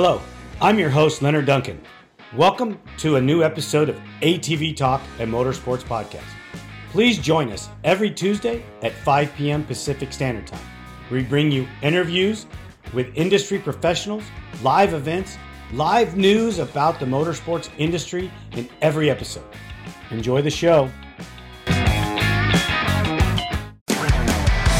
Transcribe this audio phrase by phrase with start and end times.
[0.00, 0.22] Hello,
[0.60, 1.82] I'm your host, Leonard Duncan.
[2.36, 6.22] Welcome to a new episode of ATV Talk and Motorsports Podcast.
[6.92, 9.64] Please join us every Tuesday at 5 p.m.
[9.64, 10.64] Pacific Standard Time.
[11.10, 12.46] We bring you interviews
[12.94, 14.22] with industry professionals,
[14.62, 15.36] live events,
[15.72, 19.46] live news about the motorsports industry in every episode.
[20.12, 20.88] Enjoy the show.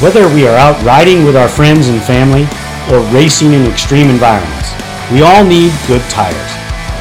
[0.01, 2.47] Whether we are out riding with our friends and family
[2.93, 4.78] or racing in extreme environments,
[5.13, 6.53] we all need good tires.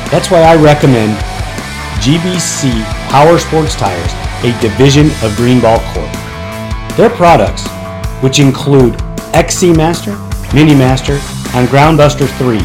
[0.10, 1.18] That's why I recommend
[2.00, 2.72] GBC
[3.10, 4.12] Power Sports Tires,
[4.44, 6.12] a division of Greenball Corp.
[6.96, 7.68] Their products,
[8.24, 8.96] which include
[9.34, 10.16] XC Master,
[10.54, 11.20] Mini Master,
[11.54, 12.60] and Groundbuster 3,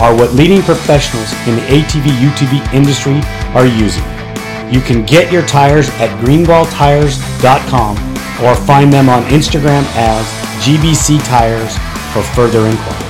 [0.00, 3.20] are what leading professionals in the ATV UTV industry
[3.54, 4.04] are using.
[4.72, 7.96] You can get your tires at greenballtires.com
[8.44, 10.26] or find them on Instagram as
[10.64, 11.76] GBC Tires
[12.12, 13.09] for further inquiries.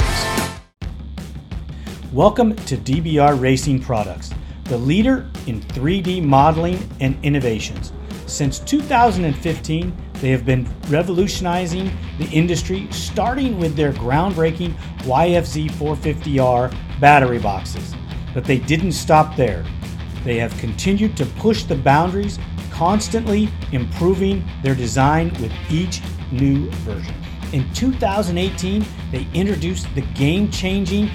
[2.13, 7.93] Welcome to DBR Racing Products, the leader in 3D modeling and innovations.
[8.27, 11.88] Since 2015, they have been revolutionizing
[12.19, 14.73] the industry, starting with their groundbreaking
[15.03, 17.95] YFZ 450R battery boxes.
[18.35, 19.65] But they didn't stop there.
[20.25, 22.41] They have continued to push the boundaries
[22.73, 27.15] constantly improving their design with each new version.
[27.53, 31.09] In 2018, they introduced the game changing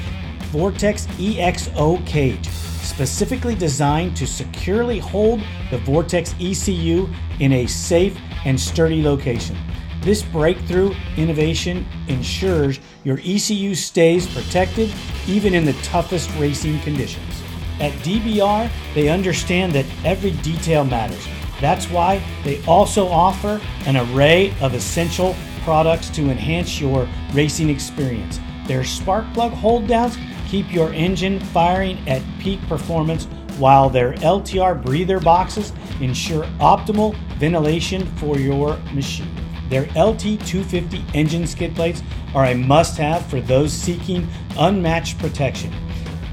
[0.52, 7.08] Vortex EXO cage, specifically designed to securely hold the Vortex ECU
[7.40, 9.58] in a safe and sturdy location.
[10.02, 14.94] This breakthrough innovation ensures your ECU stays protected
[15.28, 17.42] even in the toughest racing conditions.
[17.80, 21.28] At DBR, they understand that every detail matters
[21.62, 28.40] that's why they also offer an array of essential products to enhance your racing experience.
[28.68, 33.26] Their spark plug hold downs keep your engine firing at peak performance,
[33.58, 39.34] while their LTR breather boxes ensure optimal ventilation for your machine.
[39.70, 42.04] Their LT250 engine skid plates
[42.34, 45.73] are a must have for those seeking unmatched protection.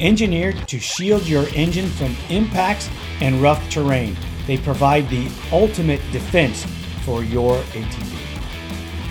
[0.00, 2.90] Engineered to shield your engine from impacts
[3.20, 6.64] and rough terrain they provide the ultimate defense
[7.04, 8.18] for your ATV.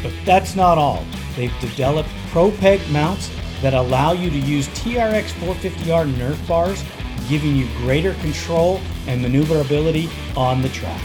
[0.03, 1.05] But that's not all.
[1.35, 3.29] They've developed ProPeg mounts
[3.61, 6.83] that allow you to use TRX 450R Nerf bars,
[7.29, 11.01] giving you greater control and maneuverability on the track.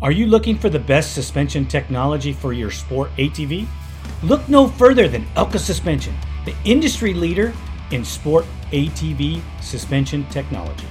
[0.00, 3.66] Are you looking for the best suspension technology for your sport ATV?
[4.22, 6.14] Look no further than Elka Suspension,
[6.44, 7.52] the industry leader
[7.90, 10.86] in sport ATV suspension technology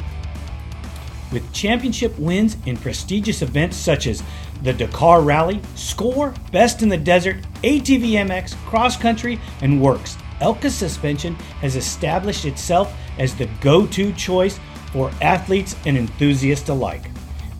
[1.31, 4.23] with championship wins in prestigious events such as
[4.61, 10.17] the Dakar Rally, Score, Best in the Desert, ATV MX, Cross Country, and WORCS.
[10.41, 14.59] Elka Suspension has established itself as the go to choice
[14.91, 17.09] for athletes and enthusiasts alike.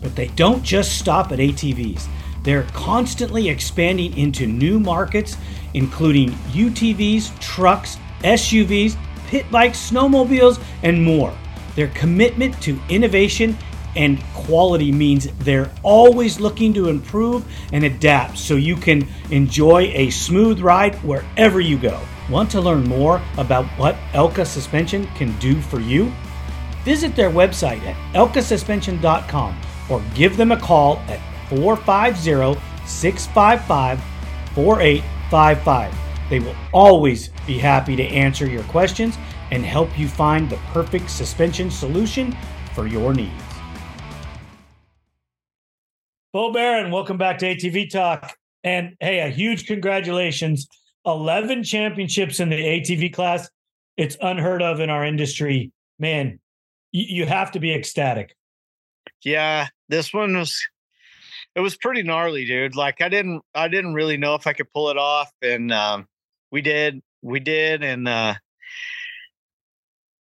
[0.00, 2.06] But they don't just stop at ATVs.
[2.42, 5.36] They're constantly expanding into new markets,
[5.74, 8.96] including UTVs, trucks, SUVs,
[9.26, 11.36] pit bikes, snowmobiles, and more.
[11.76, 13.56] Their commitment to innovation
[13.96, 20.10] and quality means they're always looking to improve and adapt so you can enjoy a
[20.10, 22.00] smooth ride wherever you go.
[22.28, 26.12] Want to learn more about what Elka Suspension can do for you?
[26.84, 34.00] Visit their website at elkasuspension.com or give them a call at 450 655
[34.54, 35.94] 4855.
[36.30, 39.18] They will always be happy to answer your questions
[39.50, 42.36] and help you find the perfect suspension solution
[42.72, 43.49] for your needs.
[46.32, 48.36] Beau Baron, welcome back to ATV Talk.
[48.62, 50.68] And hey, a huge congratulations.
[51.04, 53.50] 11 championships in the ATV class.
[53.96, 55.72] It's unheard of in our industry.
[55.98, 56.38] Man,
[56.92, 58.36] you, have to be ecstatic.
[59.24, 60.56] Yeah, this one was
[61.56, 62.76] it was pretty gnarly, dude.
[62.76, 66.06] Like I didn't I didn't really know if I could pull it off and um
[66.52, 67.02] we did.
[67.22, 68.34] We did and uh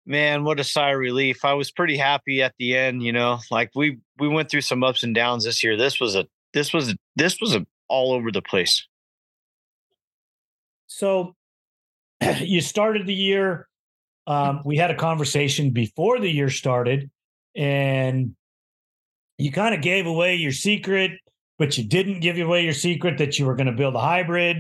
[0.07, 1.45] man, what a sigh of relief.
[1.45, 3.39] I was pretty happy at the end, you know.
[3.51, 5.77] Like we we went through some ups and downs this year.
[5.77, 8.87] This was a this was this was a all over the place.
[10.87, 11.35] So
[12.41, 13.69] you started the year.
[14.27, 17.11] Um, we had a conversation before the year started,
[17.55, 18.35] and
[19.37, 21.13] you kind of gave away your secret,
[21.59, 24.59] but you didn't give away your secret that you were going to build a hybrid.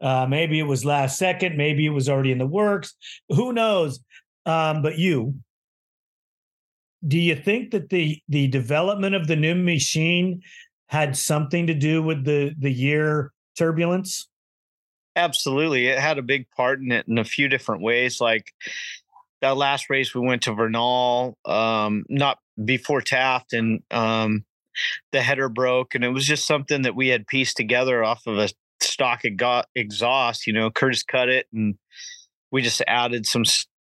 [0.00, 2.94] Uh, maybe it was last second, maybe it was already in the works.
[3.28, 4.00] Who knows?
[4.46, 5.34] Um, but you,
[7.06, 10.42] do you think that the the development of the new machine
[10.88, 14.28] had something to do with the the year turbulence?
[15.16, 18.20] Absolutely, it had a big part in it in a few different ways.
[18.20, 18.52] Like
[19.40, 24.44] that last race, we went to Vernal, um, not before Taft, and um,
[25.12, 28.38] the header broke, and it was just something that we had pieced together off of
[28.38, 28.48] a
[28.80, 29.22] stock
[29.74, 30.46] exhaust.
[30.46, 31.76] You know, Curtis cut it, and
[32.50, 33.44] we just added some,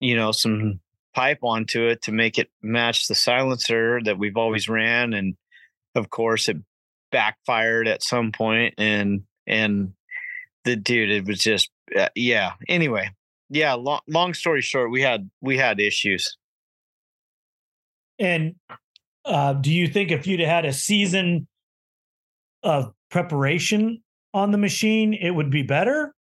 [0.01, 0.81] you know, some
[1.13, 5.35] pipe onto it to make it match the silencer that we've always ran, and
[5.95, 6.57] of course, it
[7.11, 9.93] backfired at some point, and and
[10.65, 12.53] the dude, it was just uh, yeah.
[12.67, 13.09] Anyway,
[13.49, 13.73] yeah.
[13.73, 16.37] Long long story short, we had we had issues.
[18.19, 18.55] And
[19.25, 21.47] uh, do you think if you'd had a season
[22.63, 24.03] of preparation
[24.33, 26.13] on the machine, it would be better?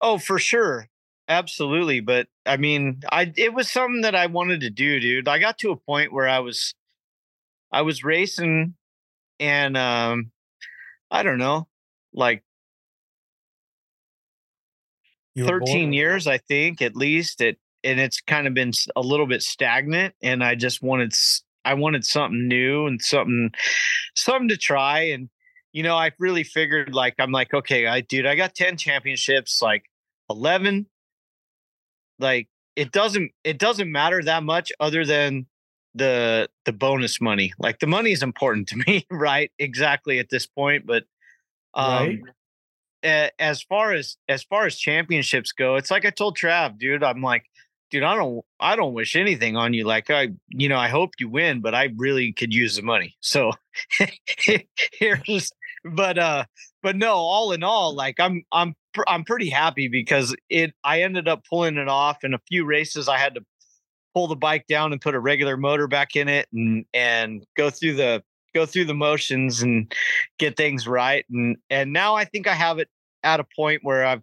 [0.00, 0.88] Oh, for sure.
[1.28, 2.00] Absolutely.
[2.00, 5.28] But I mean, I it was something that I wanted to do, dude.
[5.28, 6.74] I got to a point where I was
[7.72, 8.74] I was racing
[9.40, 10.32] and um
[11.10, 11.68] I don't know,
[12.14, 12.44] like
[15.44, 17.40] 13 years, I think, at least.
[17.40, 21.12] It and it's kind of been a little bit stagnant and I just wanted
[21.64, 23.50] I wanted something new and something
[24.16, 25.28] something to try and
[25.72, 29.60] you know, I really figured like I'm like, okay, I dude, I got 10 championships,
[29.62, 29.84] like
[30.30, 30.86] 11
[32.18, 35.46] like it doesn't it doesn't matter that much other than
[35.94, 37.52] the the bonus money.
[37.58, 39.50] Like the money is important to me, right?
[39.58, 41.04] Exactly at this point, but
[41.74, 42.22] um
[43.04, 43.32] right.
[43.38, 47.22] as far as as far as championships go, it's like I told Trav, dude, I'm
[47.22, 47.44] like
[47.90, 49.84] dude, I don't I don't wish anything on you.
[49.84, 53.16] Like I, you know, I hope you win, but I really could use the money.
[53.20, 53.52] So
[54.92, 55.50] here's
[55.84, 56.44] but uh
[56.82, 58.74] but no, all in all, like I'm I'm
[59.06, 63.08] I'm pretty happy because it I ended up pulling it off in a few races
[63.08, 63.42] I had to
[64.14, 67.70] pull the bike down and put a regular motor back in it and and go
[67.70, 68.22] through the
[68.54, 69.92] go through the motions and
[70.38, 72.88] get things right and and now I think I have it
[73.22, 74.22] at a point where I've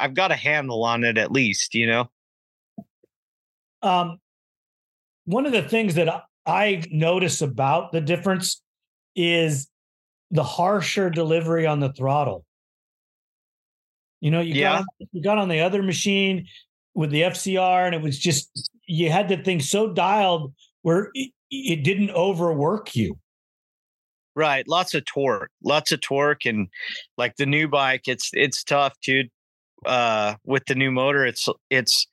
[0.00, 2.10] I've got a handle on it at least, you know.
[3.82, 4.18] Um,
[5.26, 8.62] one of the things that I notice about the difference
[9.14, 9.68] is
[10.30, 12.44] the harsher delivery on the throttle.
[14.20, 14.78] You know, you yeah.
[14.78, 16.46] got you got on the other machine
[16.94, 20.52] with the FCR, and it was just you had the thing so dialed
[20.82, 23.18] where it, it didn't overwork you.
[24.36, 26.68] Right, lots of torque, lots of torque, and
[27.16, 29.30] like the new bike, it's it's tough, dude.
[29.86, 32.06] Uh, with the new motor, it's it's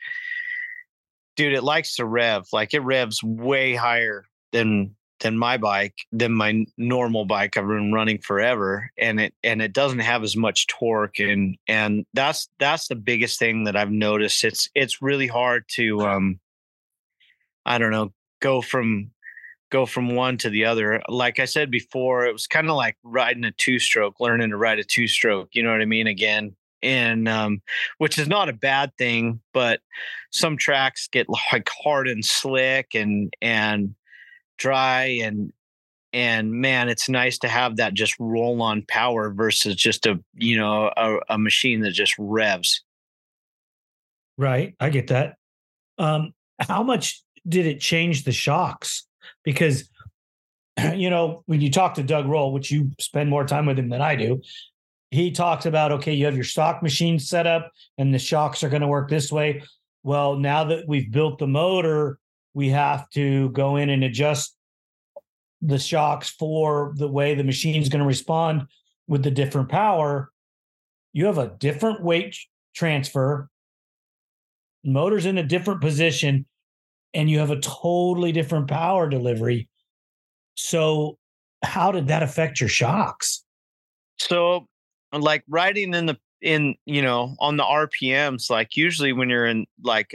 [1.38, 2.46] dude, it likes to rev.
[2.52, 7.94] Like it revs way higher than than my bike, than my normal bike I've been
[7.94, 8.92] running forever.
[8.98, 11.20] And it and it doesn't have as much torque.
[11.20, 14.44] And and that's that's the biggest thing that I've noticed.
[14.44, 16.40] It's it's really hard to um
[17.66, 19.12] I don't know, go from
[19.70, 21.02] go from one to the other.
[21.10, 24.58] Like I said before, it was kind of like riding a two stroke, learning to
[24.58, 25.50] ride a two stroke.
[25.52, 26.08] You know what I mean?
[26.08, 27.62] Again, and um,
[27.98, 29.82] which is not a bad thing, but
[30.32, 33.96] some tracks get like hard and slick and and
[34.58, 35.52] dry and
[36.14, 40.58] and man, it's nice to have that just roll on power versus just a you
[40.58, 42.82] know a, a machine that just revs.
[44.38, 45.36] Right, I get that.
[45.98, 49.06] Um, how much did it change the shocks?
[49.44, 49.90] Because
[50.96, 53.90] you know when you talk to Doug Roll, which you spend more time with him
[53.90, 54.42] than I do,
[55.12, 58.70] he talks about okay, you have your stock machine set up and the shocks are
[58.70, 59.62] going to work this way.
[60.04, 62.20] Well, now that we've built the motor,
[62.58, 64.56] we have to go in and adjust
[65.62, 68.64] the shocks for the way the machine's going to respond
[69.08, 70.32] with the different power.
[71.14, 72.36] You have a different weight
[72.76, 73.48] transfer,
[74.84, 76.48] motor's in a different position,
[77.14, 79.70] and you have a totally different power delivery.
[80.56, 81.20] So,
[81.64, 83.44] how did that affect your shocks?
[84.18, 84.66] So,
[85.14, 89.66] like riding in the in you know on the rpms like usually when you're in
[89.82, 90.14] like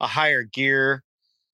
[0.00, 1.02] a higher gear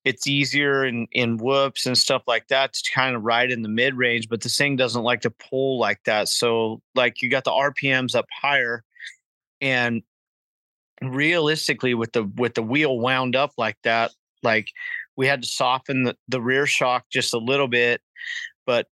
[0.08, 3.68] it's easier in in whoops and stuff like that to kind of ride in the
[3.68, 7.44] mid range but the thing doesn't like to pull like that so like you got
[7.44, 8.82] the rpms up higher
[9.60, 10.02] and
[11.02, 14.10] realistically with the with the wheel wound up like that
[14.42, 14.70] like
[15.16, 18.00] we had to soften the, the rear shock just a little bit
[18.64, 18.86] but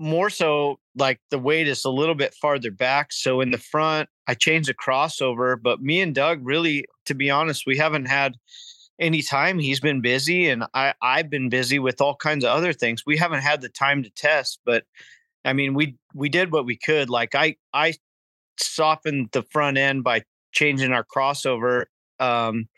[0.00, 3.12] more so like the weight is a little bit farther back.
[3.12, 7.30] So in the front, I changed the crossover, but me and Doug really, to be
[7.30, 8.36] honest, we haven't had
[8.98, 9.58] any time.
[9.58, 13.04] He's been busy and I, I've been busy with all kinds of other things.
[13.06, 14.84] We haven't had the time to test, but
[15.44, 17.08] I mean, we, we did what we could.
[17.08, 17.94] Like I, I
[18.58, 21.84] softened the front end by changing our crossover.
[22.18, 22.68] Um,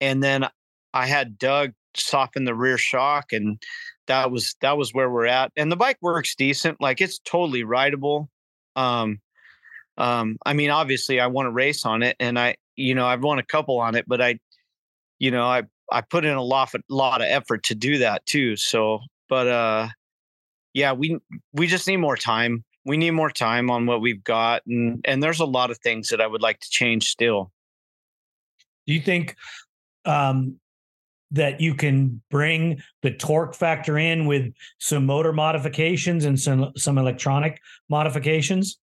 [0.00, 0.46] and then
[0.94, 3.60] I had Doug soften the rear shock and
[4.06, 5.52] that was that was where we're at.
[5.56, 6.80] And the bike works decent.
[6.80, 8.28] Like it's totally rideable.
[8.76, 9.20] Um
[9.96, 13.22] um I mean obviously I want to race on it and I you know I've
[13.22, 14.38] won a couple on it, but I
[15.18, 18.24] you know I I put in a lot of, lot of effort to do that
[18.26, 18.56] too.
[18.56, 19.88] So but uh
[20.74, 21.18] yeah, we
[21.52, 25.22] we just need more time we need more time on what we've got and and
[25.22, 27.52] there's a lot of things that I would like to change still.
[28.86, 29.36] Do you think
[30.04, 30.58] um
[31.30, 36.98] that you can bring the torque factor in with some motor modifications and some some
[36.98, 38.78] electronic modifications?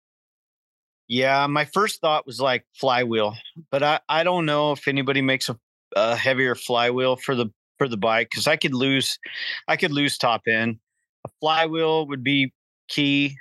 [1.09, 3.35] Yeah, my first thought was like flywheel,
[3.71, 5.59] but I I don't know if anybody makes a,
[5.97, 7.47] a heavier flywheel for the
[7.79, 9.19] for the bike because I could lose
[9.69, 10.79] I could lose top end.
[11.25, 12.53] A flywheel would be
[12.89, 13.37] key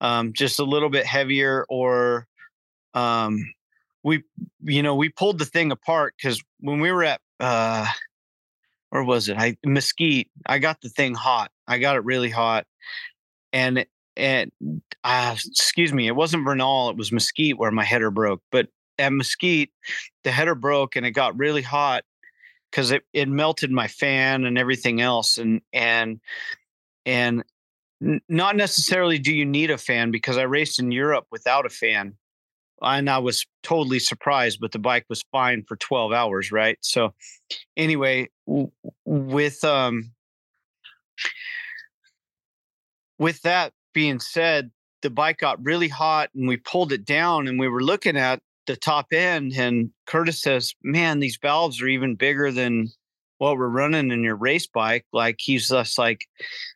[0.00, 2.26] um, just a little bit heavier or
[2.94, 3.52] um,
[4.02, 4.22] we
[4.62, 7.86] you know we pulled the thing apart because when we were at uh,
[8.90, 9.36] where was it?
[9.38, 11.50] I mesquite i got the thing hot.
[11.68, 12.66] I got it really hot.
[13.52, 14.50] And and
[15.04, 18.68] uh, excuse me it wasn't Vernal, it was mesquite where my header broke but
[19.00, 19.70] at mesquite
[20.24, 22.04] the header broke and it got really hot
[22.70, 26.20] because it, it melted my fan and everything else and and
[27.06, 27.42] and
[28.28, 32.14] not necessarily do you need a fan because I raced in Europe without a fan.
[32.82, 36.78] And I was totally surprised, but the bike was fine for 12 hours, right?
[36.80, 37.12] So
[37.76, 38.70] anyway, w-
[39.04, 40.12] with um
[43.18, 44.70] with that being said,
[45.02, 48.40] the bike got really hot and we pulled it down and we were looking at
[48.70, 52.90] the top end and Curtis says, "Man, these valves are even bigger than
[53.40, 56.26] what we're running in your race bike, like he's just like,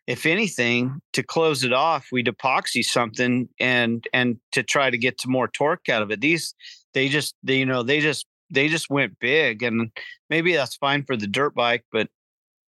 [0.06, 5.18] if anything, to close it off, we'd epoxy something and and to try to get
[5.18, 6.22] to more torque out of it.
[6.22, 6.54] These
[6.94, 9.90] they just they, you know they just they just went big, and
[10.30, 12.08] maybe that's fine for the dirt bike, but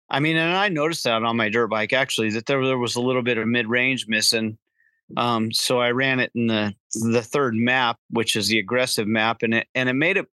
[0.09, 2.95] I mean, and I noticed that on my dirt bike actually that there there was
[2.95, 4.57] a little bit of mid range missing.
[5.17, 9.43] Um, so I ran it in the the third map, which is the aggressive map,
[9.43, 10.27] and it and it made it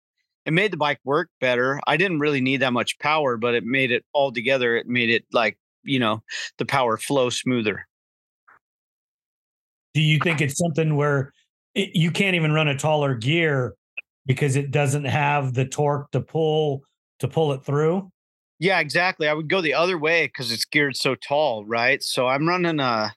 [0.45, 1.79] it made the bike work better.
[1.87, 4.77] I didn't really need that much power, but it made it all together.
[4.77, 6.23] It made it like, you know,
[6.57, 7.85] the power flow smoother.
[9.93, 11.33] Do you think it's something where
[11.75, 13.75] it, you can't even run a taller gear
[14.25, 16.83] because it doesn't have the torque to pull
[17.19, 18.09] to pull it through?
[18.59, 19.27] Yeah, exactly.
[19.27, 22.01] I would go the other way because it's geared so tall, right?
[22.01, 23.13] So I'm running a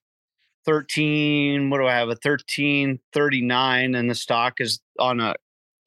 [0.67, 2.09] 13, what do I have?
[2.09, 5.35] A 1339 and the stock is on a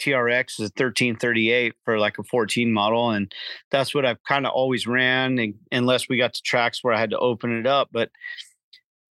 [0.04, 3.12] TRX is 1338 for like a 14 model.
[3.12, 3.34] And
[3.72, 7.12] that's what I've kind of always ran unless we got to tracks where I had
[7.12, 7.90] to open it up.
[7.92, 8.10] But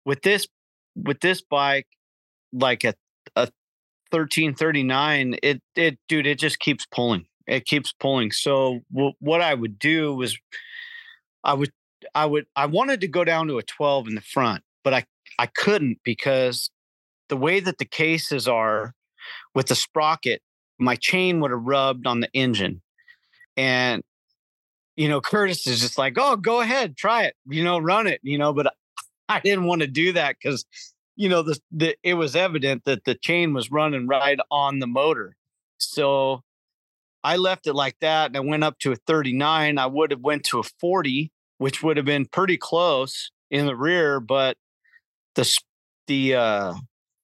[0.04, 0.46] with this,
[0.94, 1.86] with this bike,
[2.52, 2.94] like a,
[3.36, 3.48] a
[4.10, 7.26] 1339, it, it, dude, it just keeps pulling.
[7.46, 8.30] It keeps pulling.
[8.32, 10.38] So w- what I would do was
[11.44, 11.72] I would,
[12.14, 15.04] I would, I wanted to go down to a 12 in the front, but I,
[15.38, 16.70] I couldn't because
[17.28, 18.94] the way that the cases are
[19.54, 20.42] with the sprocket,
[20.78, 22.82] my chain would have rubbed on the engine.
[23.56, 24.02] And,
[24.96, 28.20] you know, Curtis is just like, oh, go ahead, try it, you know, run it,
[28.22, 28.72] you know, but
[29.28, 30.66] I didn't want to do that because,
[31.16, 34.86] you know, the, the it was evident that the chain was running right on the
[34.86, 35.36] motor.
[35.78, 36.42] So
[37.24, 39.78] I left it like that and I went up to a 39.
[39.78, 43.76] I would have went to a 40, which would have been pretty close in the
[43.76, 44.56] rear, but
[45.34, 45.58] the
[46.06, 46.74] the uh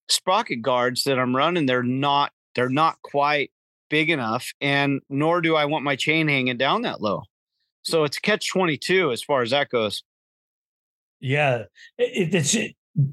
[0.09, 3.51] sprocket guards that I'm running, they're not they're not quite
[3.91, 7.23] big enough, and nor do I want my chain hanging down that low.
[7.83, 10.03] So it's catch 22 as far as that goes.
[11.21, 11.65] Yeah.
[11.97, 12.57] It, it's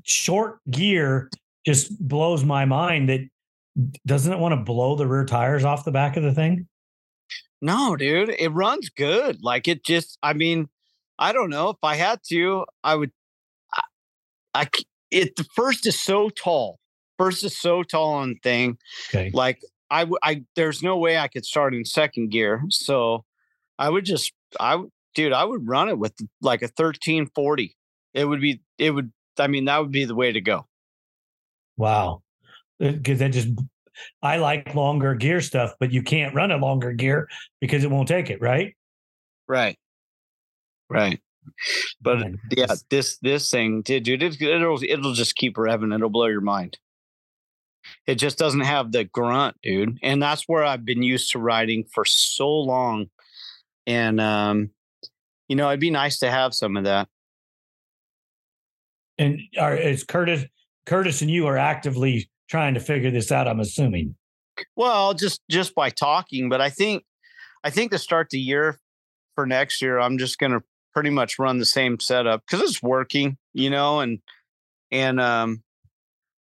[0.03, 1.29] short gear
[1.65, 3.21] just blows my mind that
[4.05, 6.67] doesn't it want to blow the rear tires off the back of the thing?
[7.61, 9.41] No, dude, it runs good.
[9.41, 10.67] Like it just, I mean,
[11.17, 13.11] I don't know if I had to, I would,
[14.55, 14.67] I
[15.11, 16.79] it, the first is so tall
[17.17, 18.77] First is so tall on thing.
[19.09, 19.31] Okay.
[19.33, 22.63] Like I, I, there's no way I could start in second gear.
[22.69, 23.23] So
[23.79, 24.83] I would just, I,
[25.13, 27.75] dude, I would run it with like a 1340.
[28.13, 30.67] It would be, it would, I mean, that would be the way to go.
[31.77, 32.21] Wow.
[32.79, 33.49] Because uh, that just,
[34.21, 37.29] I like longer gear stuff, but you can't run a longer gear
[37.61, 38.75] because it won't take it, right?
[39.47, 39.77] Right.
[40.89, 41.19] Right.
[42.01, 45.93] But yeah, this this thing, dude, it, it'll it'll just keep revving.
[45.93, 46.77] It'll blow your mind.
[48.07, 49.97] it just doesn't have the grunt, dude.
[50.03, 53.07] And that's where I've been used to riding for so long.
[53.87, 54.71] And um,
[55.47, 57.07] you know, it'd be nice to have some of that.
[59.17, 60.45] And are is Curtis
[60.85, 64.15] Curtis and you are actively trying to figure this out, I'm assuming.
[64.75, 67.03] Well, just just by talking, but I think
[67.63, 68.79] I think to start the year
[69.35, 70.61] for next year, I'm just gonna
[70.95, 74.19] pretty much run the same setup because it's working, you know, and
[74.91, 75.61] and um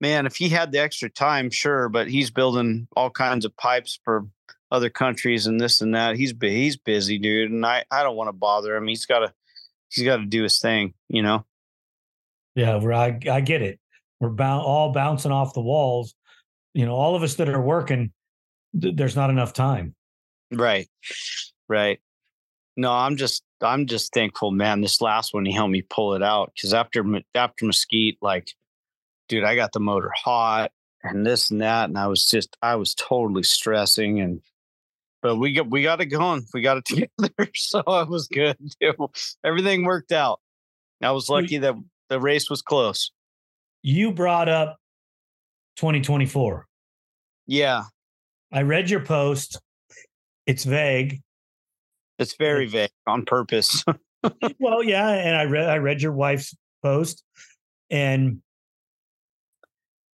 [0.00, 3.98] man, if he had the extra time, sure, but he's building all kinds of pipes
[4.04, 4.26] for
[4.70, 6.16] other countries and this and that.
[6.16, 8.86] He's he's busy, dude, and I I don't want to bother him.
[8.86, 9.32] He's got to
[9.88, 11.46] he's got to do his thing, you know.
[12.54, 13.80] Yeah, I I get it.
[14.20, 16.14] We're bound all bouncing off the walls.
[16.74, 18.12] You know, all of us that are working,
[18.78, 19.94] th- there's not enough time.
[20.52, 20.88] Right,
[21.68, 21.98] right.
[22.76, 24.80] No, I'm just I'm just thankful, man.
[24.80, 27.04] This last one, he helped me pull it out because after
[27.34, 28.48] after Mesquite, like
[29.28, 31.88] dude, I got the motor hot and this and that.
[31.88, 34.40] And I was just, I was totally stressing and,
[35.22, 36.44] but we got, we got it going.
[36.52, 36.84] We got it
[37.18, 37.50] together.
[37.54, 38.56] So it was good.
[39.44, 40.40] Everything worked out.
[41.02, 41.74] I was lucky that
[42.08, 43.10] the race was close.
[43.82, 44.78] You brought up
[45.76, 46.66] 2024.
[47.46, 47.84] Yeah.
[48.52, 49.60] I read your post.
[50.46, 51.20] It's vague.
[52.18, 53.84] It's very vague on purpose.
[54.60, 57.24] well, yeah, and I read I read your wife's post
[57.90, 58.40] and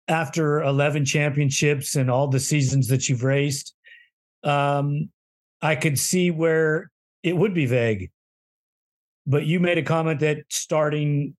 [0.08, 3.74] after 11 championships and all the seasons that you've raced,
[4.42, 5.10] um,
[5.60, 6.90] I could see where
[7.22, 8.10] it would be vague.
[9.26, 11.36] But you made a comment that starting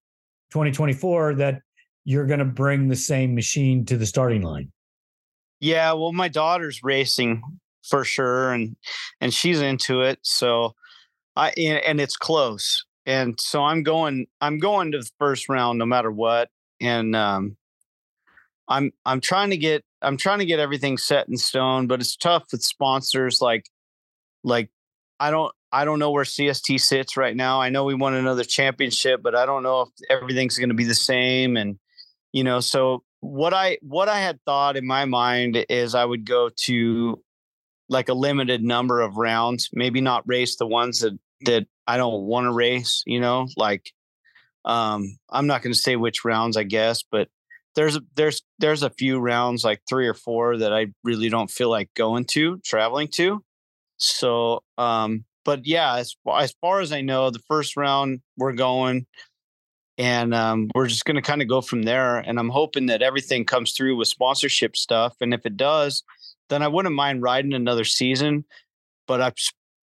[0.52, 1.62] 2024 that
[2.06, 4.72] you're going to bring the same machine to the starting line.
[5.60, 7.42] Yeah, well, my daughter's racing
[7.90, 8.76] for sure, and
[9.22, 10.20] and she's into it.
[10.24, 10.76] So
[11.36, 14.28] I and it's close, and so I'm going.
[14.42, 17.58] I'm going to the first round no matter what, and um,
[18.68, 22.16] I'm I'm trying to get I'm trying to get everything set in stone, but it's
[22.16, 23.66] tough with sponsors like
[24.44, 24.70] like
[25.20, 27.62] I don't I don't know where CST sits right now.
[27.62, 30.86] I know we won another championship, but I don't know if everything's going to be
[30.86, 31.78] the same and
[32.32, 36.26] you know, so what I what I had thought in my mind is I would
[36.26, 37.22] go to
[37.90, 42.24] like a limited number of rounds, maybe not race the ones that that I don't
[42.24, 43.92] want to race, you know, like
[44.66, 47.30] um I'm not going to say which rounds I guess, but
[47.76, 51.70] there's there's there's a few rounds like three or four that I really don't feel
[51.70, 53.44] like going to traveling to.
[53.98, 59.08] So um but yeah, as as far as I know, the first round we're going
[60.00, 63.04] and um, we're just going to kind of go from there and i'm hoping that
[63.04, 66.04] everything comes through with sponsorship stuff and if it does
[66.50, 68.46] then i wouldn't mind riding another season
[69.08, 69.36] but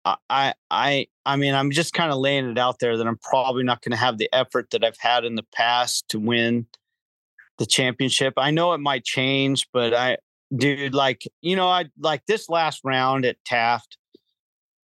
[0.04, 3.18] i i i i mean i'm just kind of laying it out there that i'm
[3.18, 6.66] probably not going to have the effort that i've had in the past to win
[7.58, 8.34] the championship.
[8.36, 10.18] I know it might change, but I,
[10.54, 13.96] dude, like, you know, I like this last round at Taft,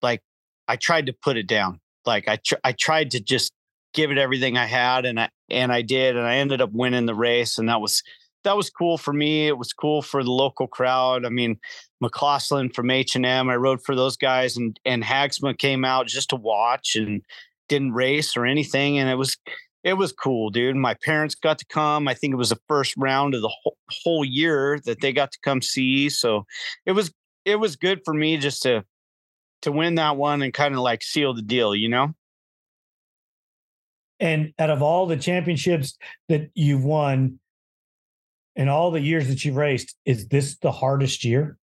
[0.02, 0.22] like,
[0.68, 1.80] I tried to put it down.
[2.06, 3.52] Like, I, tr- I tried to just
[3.94, 7.06] give it everything I had, and I, and I did, and I ended up winning
[7.06, 8.04] the race, and that was,
[8.44, 9.48] that was cool for me.
[9.48, 11.26] It was cool for the local crowd.
[11.26, 11.60] I mean,
[12.00, 16.08] McLaughlin from H and M, I rode for those guys, and and Hagsma came out
[16.08, 17.22] just to watch and
[17.70, 19.38] didn't race or anything, and it was
[19.84, 20.76] it was cool, dude.
[20.76, 22.08] My parents got to come.
[22.08, 25.32] I think it was the first round of the whole, whole year that they got
[25.32, 26.10] to come see.
[26.10, 26.46] So
[26.86, 27.12] it was
[27.46, 28.84] it was good for me just to
[29.64, 32.14] to win that one and kind of like seal the deal, you know.
[34.20, 35.98] And out of all the championships
[36.30, 37.40] that you've won
[38.56, 41.58] and all the years that you've raced, is this the hardest year?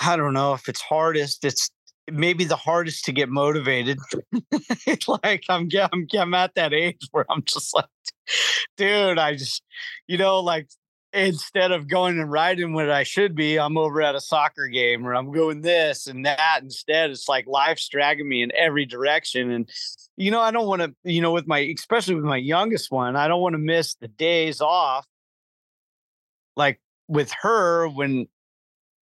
[0.00, 1.44] I don't know if it's hardest.
[1.44, 1.70] It's
[2.10, 3.98] maybe the hardest to get motivated.
[5.08, 7.86] like I'm, I'm, I'm at that age where I'm just like,
[8.76, 9.62] dude, I just,
[10.06, 10.68] you know, like
[11.12, 15.06] instead of going and riding what I should be, I'm over at a soccer game
[15.06, 16.60] or I'm going this and that.
[16.62, 19.50] Instead, it's like life's dragging me in every direction.
[19.50, 19.70] And,
[20.16, 23.16] you know, I don't want to, you know, with my, especially with my youngest one,
[23.16, 25.06] I don't want to miss the days off.
[26.56, 28.26] Like with her, when,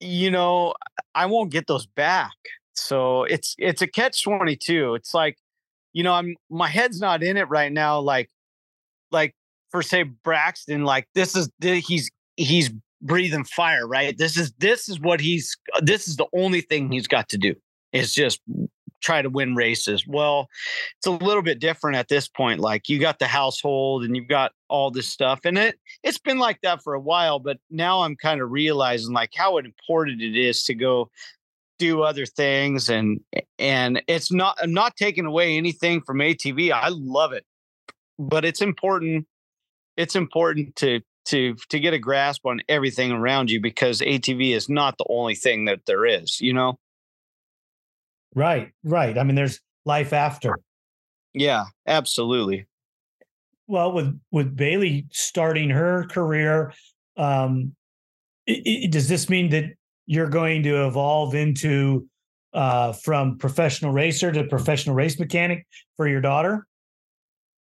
[0.01, 0.75] you know,
[1.15, 2.33] I won't get those back.
[2.75, 4.95] So it's it's a catch 22.
[4.95, 5.39] It's like,
[5.93, 8.31] you know, I'm my head's not in it right now like
[9.13, 9.35] like
[9.75, 12.71] for say Braxton like this is he's he's
[13.03, 14.17] breathing fire, right?
[14.17, 17.39] This is this is what he's uh, this is the only thing he's got to
[17.39, 17.57] do.
[17.93, 18.41] Is just
[19.03, 20.07] try to win races.
[20.07, 20.47] Well,
[20.99, 22.61] it's a little bit different at this point.
[22.61, 25.41] Like you got the household and you've got all this stuff.
[25.45, 29.13] And it it's been like that for a while, but now I'm kind of realizing
[29.13, 31.11] like how important it is to go
[31.81, 33.19] do other things and
[33.59, 36.71] and it's not I'm not taking away anything from ATV.
[36.71, 37.45] I love it.
[38.21, 39.27] But it's important
[39.97, 44.69] it's important to to to get a grasp on everything around you because ATV is
[44.69, 46.79] not the only thing that there is, you know.
[48.35, 49.17] Right, right.
[49.17, 50.59] I mean, there's life after.
[51.33, 52.67] Yeah, absolutely.
[53.67, 56.73] Well, with with Bailey starting her career,
[57.17, 57.75] um,
[58.47, 59.65] it, it, does this mean that
[60.07, 62.07] you're going to evolve into
[62.53, 66.67] uh, from professional racer to professional race mechanic for your daughter?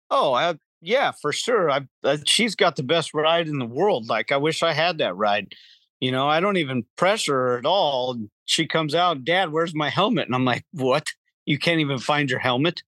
[0.09, 1.71] Oh, I, yeah, for sure.
[1.71, 4.09] I, uh, she's got the best ride in the world.
[4.09, 5.53] Like I wish I had that ride.
[5.99, 8.17] You know, I don't even pressure her at all.
[8.45, 10.27] She comes out, Dad, where's my helmet?
[10.27, 11.07] And I'm like, What?
[11.45, 12.83] You can't even find your helmet?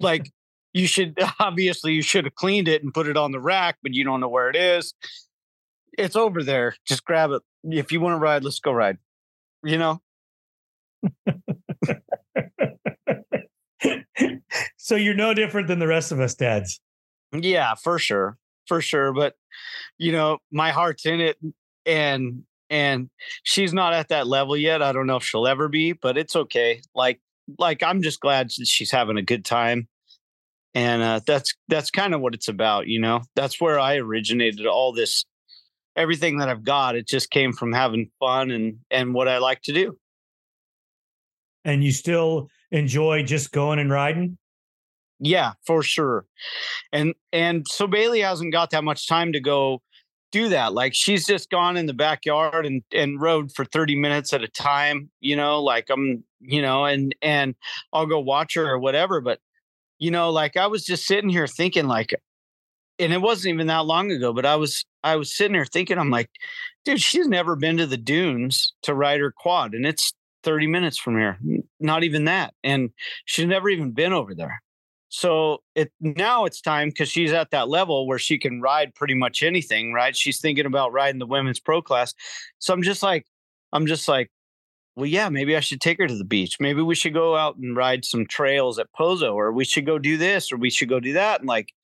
[0.00, 0.30] Like,
[0.72, 3.92] you should obviously you should have cleaned it and put it on the rack, but
[3.92, 4.94] you don't know where it is.
[5.98, 6.74] It's over there.
[6.86, 7.42] Just grab it.
[7.64, 8.96] If you want to ride, let's go ride.
[9.62, 10.00] You know?
[14.78, 16.80] so you're no different than the rest of us dads.
[17.32, 18.36] Yeah, for sure.
[18.66, 19.12] For sure.
[19.12, 19.34] But
[19.98, 21.38] you know, my heart's in it
[21.86, 23.10] and and
[23.42, 24.82] she's not at that level yet.
[24.82, 26.80] I don't know if she'll ever be, but it's okay.
[26.94, 27.20] Like
[27.58, 29.88] like I'm just glad she's having a good time.
[30.74, 33.22] And uh, that's that's kind of what it's about, you know.
[33.36, 35.24] That's where I originated all this
[35.96, 36.96] everything that I've got.
[36.96, 39.98] It just came from having fun and and what I like to do.
[41.64, 44.38] And you still enjoy just going and riding?
[45.22, 46.26] Yeah, for sure.
[46.92, 49.80] And and so Bailey hasn't got that much time to go
[50.32, 50.72] do that.
[50.74, 54.48] Like she's just gone in the backyard and and rode for 30 minutes at a
[54.48, 57.54] time, you know, like I'm, you know, and and
[57.92, 59.38] I'll go watch her or whatever, but
[60.00, 62.14] you know, like I was just sitting here thinking like
[62.98, 65.98] and it wasn't even that long ago, but I was I was sitting there thinking
[65.98, 66.30] I'm like,
[66.84, 70.98] dude, she's never been to the dunes to ride her quad and it's 30 minutes
[70.98, 71.38] from here,
[71.78, 72.54] not even that.
[72.64, 72.90] And
[73.26, 74.60] she's never even been over there.
[75.14, 79.12] So it now it's time because she's at that level where she can ride pretty
[79.12, 80.16] much anything, right?
[80.16, 82.14] She's thinking about riding the women's pro class.
[82.60, 83.26] So I'm just like,
[83.74, 84.30] I'm just like,
[84.96, 86.56] well, yeah, maybe I should take her to the beach.
[86.60, 89.98] Maybe we should go out and ride some trails at Pozo, or we should go
[89.98, 91.74] do this, or we should go do that, and like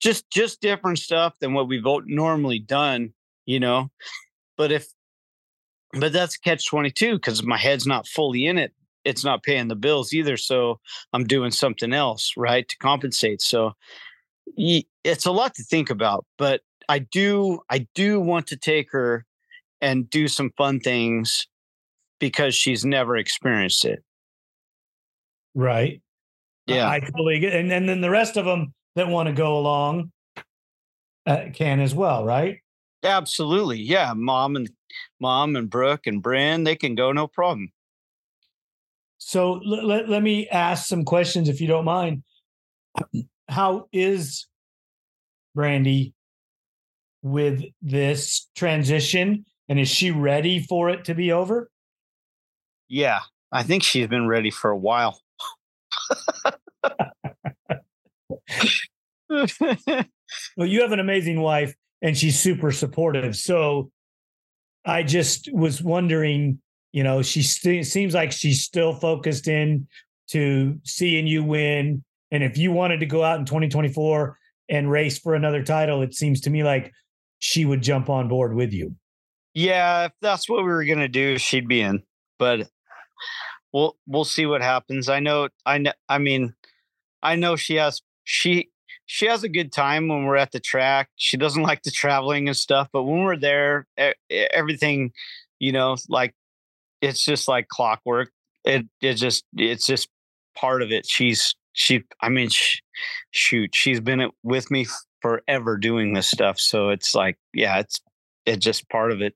[0.00, 3.12] just just different stuff than what we've normally done,
[3.44, 3.90] you know.
[4.56, 4.86] But if
[5.92, 8.72] but that's catch 22 because my head's not fully in it
[9.08, 10.36] it's not paying the bills either.
[10.36, 10.78] So
[11.12, 13.40] I'm doing something else, right, to compensate.
[13.40, 13.72] So
[14.56, 19.24] it's a lot to think about, but I do, I do want to take her
[19.80, 21.46] and do some fun things
[22.18, 24.02] because she's never experienced it.
[25.54, 26.02] Right.
[26.66, 26.88] Yeah.
[26.88, 30.12] I totally get, and, and then the rest of them that want to go along
[31.26, 32.58] uh, can as well, right?
[33.02, 33.78] Absolutely.
[33.78, 34.12] Yeah.
[34.14, 34.70] Mom and
[35.20, 37.70] mom and Brooke and Bryn, they can go no problem.
[39.28, 42.22] So let, let me ask some questions if you don't mind.
[43.46, 44.46] How is
[45.54, 46.14] Brandy
[47.20, 49.44] with this transition?
[49.68, 51.70] And is she ready for it to be over?
[52.88, 53.18] Yeah,
[53.52, 55.20] I think she's been ready for a while.
[59.28, 59.44] well,
[60.56, 63.36] you have an amazing wife and she's super supportive.
[63.36, 63.90] So
[64.86, 69.86] I just was wondering you know, she st- seems like she's still focused in
[70.28, 72.04] to seeing you win.
[72.30, 76.14] And if you wanted to go out in 2024 and race for another title, it
[76.14, 76.92] seems to me like
[77.38, 78.94] she would jump on board with you.
[79.54, 82.02] Yeah, if that's what we were gonna do, she'd be in.
[82.38, 82.68] But
[83.72, 85.08] we'll we'll see what happens.
[85.08, 86.54] I know I know I mean
[87.22, 88.70] I know she has she
[89.06, 91.08] she has a good time when we're at the track.
[91.16, 93.86] She doesn't like the traveling and stuff, but when we're there,
[94.30, 95.12] everything,
[95.58, 96.34] you know, like
[97.00, 98.30] it's just like clockwork.
[98.64, 100.08] It it just it's just
[100.56, 101.06] part of it.
[101.06, 102.02] She's she.
[102.20, 102.80] I mean, sh-
[103.30, 104.86] shoot, she's been with me
[105.20, 106.58] forever doing this stuff.
[106.58, 108.00] So it's like, yeah, it's
[108.46, 109.34] it's just part of it.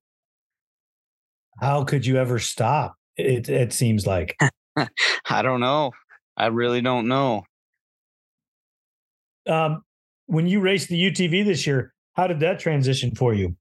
[1.61, 2.97] How could you ever stop?
[3.17, 4.37] It it seems like.
[4.77, 5.93] I don't know.
[6.37, 7.45] I really don't know.
[9.47, 9.83] Um,
[10.27, 13.57] when you raced the UTV this year, how did that transition for you?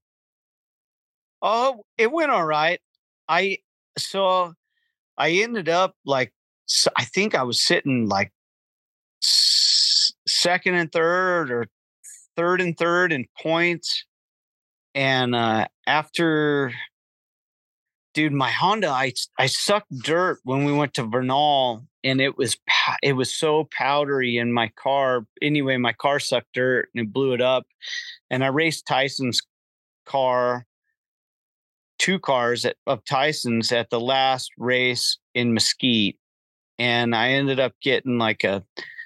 [1.42, 2.80] Oh, it went all right.
[3.28, 3.58] I
[3.98, 4.54] so
[5.18, 6.32] I ended up like
[6.96, 8.32] I think I was sitting like
[9.20, 11.66] second and third or
[12.36, 14.04] third and third in points.
[14.94, 16.72] And uh, after,
[18.14, 22.56] dude, my Honda, I I sucked dirt when we went to Vernal, and it was
[23.02, 25.26] it was so powdery in my car.
[25.40, 27.66] Anyway, my car sucked dirt and it blew it up.
[28.30, 29.40] And I raced Tyson's
[30.04, 30.66] car
[32.02, 36.18] two cars at, of Tyson's at the last race in Mesquite,
[36.78, 38.64] and I ended up getting like a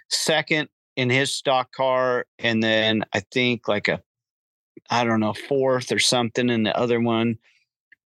[0.09, 4.03] second in his stock car, and then I think like a
[4.91, 7.39] I don't know, fourth or something in the other one.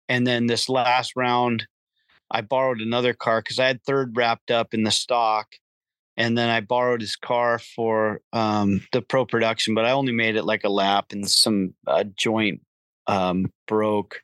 [0.08, 1.66] And then this last round,
[2.30, 5.56] I borrowed another car because I had third wrapped up in the stock.
[6.16, 10.36] And then I borrowed his car for um, the pro production, but I only made
[10.36, 12.60] it like a lap and some uh, joint
[13.06, 14.22] um, broke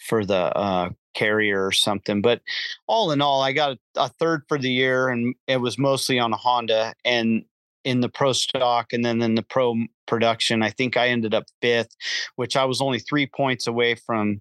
[0.00, 2.20] for the uh, carrier or something.
[2.20, 2.40] But
[2.86, 6.32] all in all, I got a, third for the year, and it was mostly on
[6.32, 7.44] a Honda and
[7.84, 9.74] in the pro stock, and then in the pro
[10.06, 10.62] production.
[10.62, 11.96] I think I ended up fifth,
[12.36, 14.40] which I was only three points away from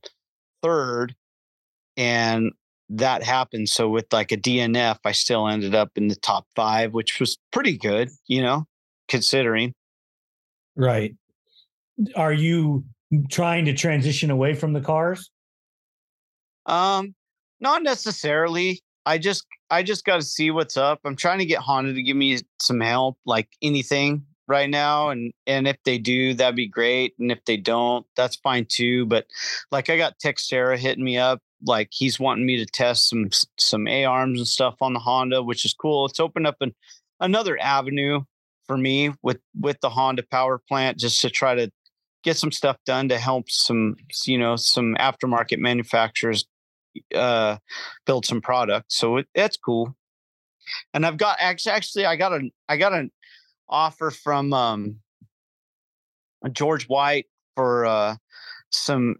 [0.61, 1.15] third,
[1.95, 2.51] and
[2.89, 3.69] that happened.
[3.69, 7.37] So with like a DNF, I still ended up in the top five, which was
[7.51, 8.65] pretty good, you know,
[9.07, 9.73] considering.
[10.75, 11.15] Right.
[12.15, 12.83] Are you
[13.29, 15.29] trying to transition away from the cars?
[16.69, 17.15] Um,
[17.59, 18.81] not necessarily.
[19.05, 20.99] I just I just got to see what's up.
[21.03, 25.33] I'm trying to get Honda to give me some help, like anything right now, and
[25.47, 27.13] and if they do, that'd be great.
[27.19, 29.05] And if they don't, that's fine too.
[29.07, 29.25] But
[29.71, 33.87] like I got Texterra hitting me up, like he's wanting me to test some some
[33.87, 36.05] A arms and stuff on the Honda, which is cool.
[36.05, 36.73] It's opened up an
[37.19, 38.21] another avenue
[38.67, 41.71] for me with with the Honda power plant just to try to
[42.23, 46.45] get some stuff done to help some you know some aftermarket manufacturers
[47.15, 47.57] uh,
[48.05, 48.91] build some product.
[48.91, 49.95] So it, that's cool.
[50.93, 53.11] And I've got actually, actually I got an I got an
[53.67, 54.99] offer from um,
[56.51, 57.25] George White
[57.55, 58.15] for uh,
[58.69, 59.15] some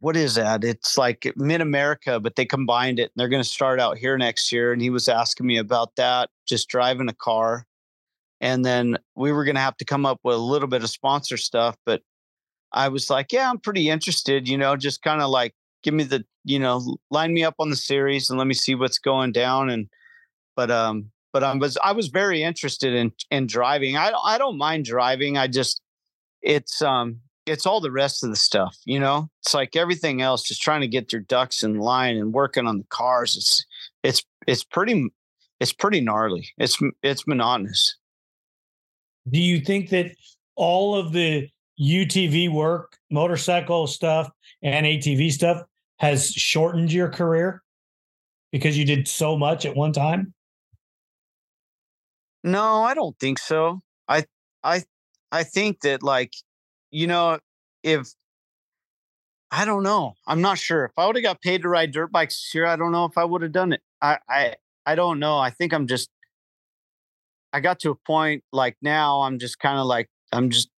[0.00, 0.64] what is that?
[0.64, 4.16] It's like Mid America, but they combined it and they're going to start out here
[4.16, 4.72] next year.
[4.72, 7.66] And he was asking me about that, just driving a car.
[8.40, 10.88] And then we were going to have to come up with a little bit of
[10.88, 11.76] sponsor stuff.
[11.84, 12.00] But
[12.72, 16.04] I was like, yeah, I'm pretty interested, you know, just kind of like give me
[16.04, 19.32] the you know line me up on the series and let me see what's going
[19.32, 19.88] down and
[20.56, 23.96] but um but I was I was very interested in in driving.
[23.96, 25.38] I I don't mind driving.
[25.38, 25.80] I just
[26.42, 29.28] it's um it's all the rest of the stuff, you know.
[29.42, 32.78] It's like everything else, just trying to get your ducks in line and working on
[32.78, 33.36] the cars.
[33.36, 33.66] It's
[34.02, 35.08] it's it's pretty
[35.60, 36.48] it's pretty gnarly.
[36.58, 37.96] It's it's monotonous.
[39.30, 40.12] Do you think that
[40.56, 41.48] all of the
[41.80, 44.30] UTV work, motorcycle stuff,
[44.62, 45.62] and ATV stuff
[46.00, 47.62] has shortened your career
[48.52, 50.32] because you did so much at one time?
[52.42, 53.82] No, I don't think so.
[54.08, 54.24] I
[54.64, 54.82] I
[55.30, 56.32] I think that like
[56.90, 57.38] you know
[57.82, 58.14] if
[59.50, 60.14] I don't know.
[60.26, 60.86] I'm not sure.
[60.86, 63.18] If I would have got paid to ride dirt bikes here, I don't know if
[63.18, 63.82] I would have done it.
[64.00, 64.54] I I
[64.86, 65.38] I don't know.
[65.38, 66.08] I think I'm just
[67.52, 70.70] I got to a point like now I'm just kind of like I'm just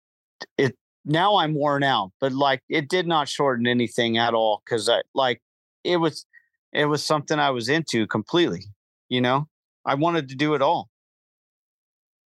[0.59, 4.89] it now I'm worn out, but like it did not shorten anything at all because
[4.89, 5.41] I like
[5.85, 6.27] it was
[6.73, 8.65] it was something I was into completely.
[9.09, 9.49] You know,
[9.85, 10.89] I wanted to do it all.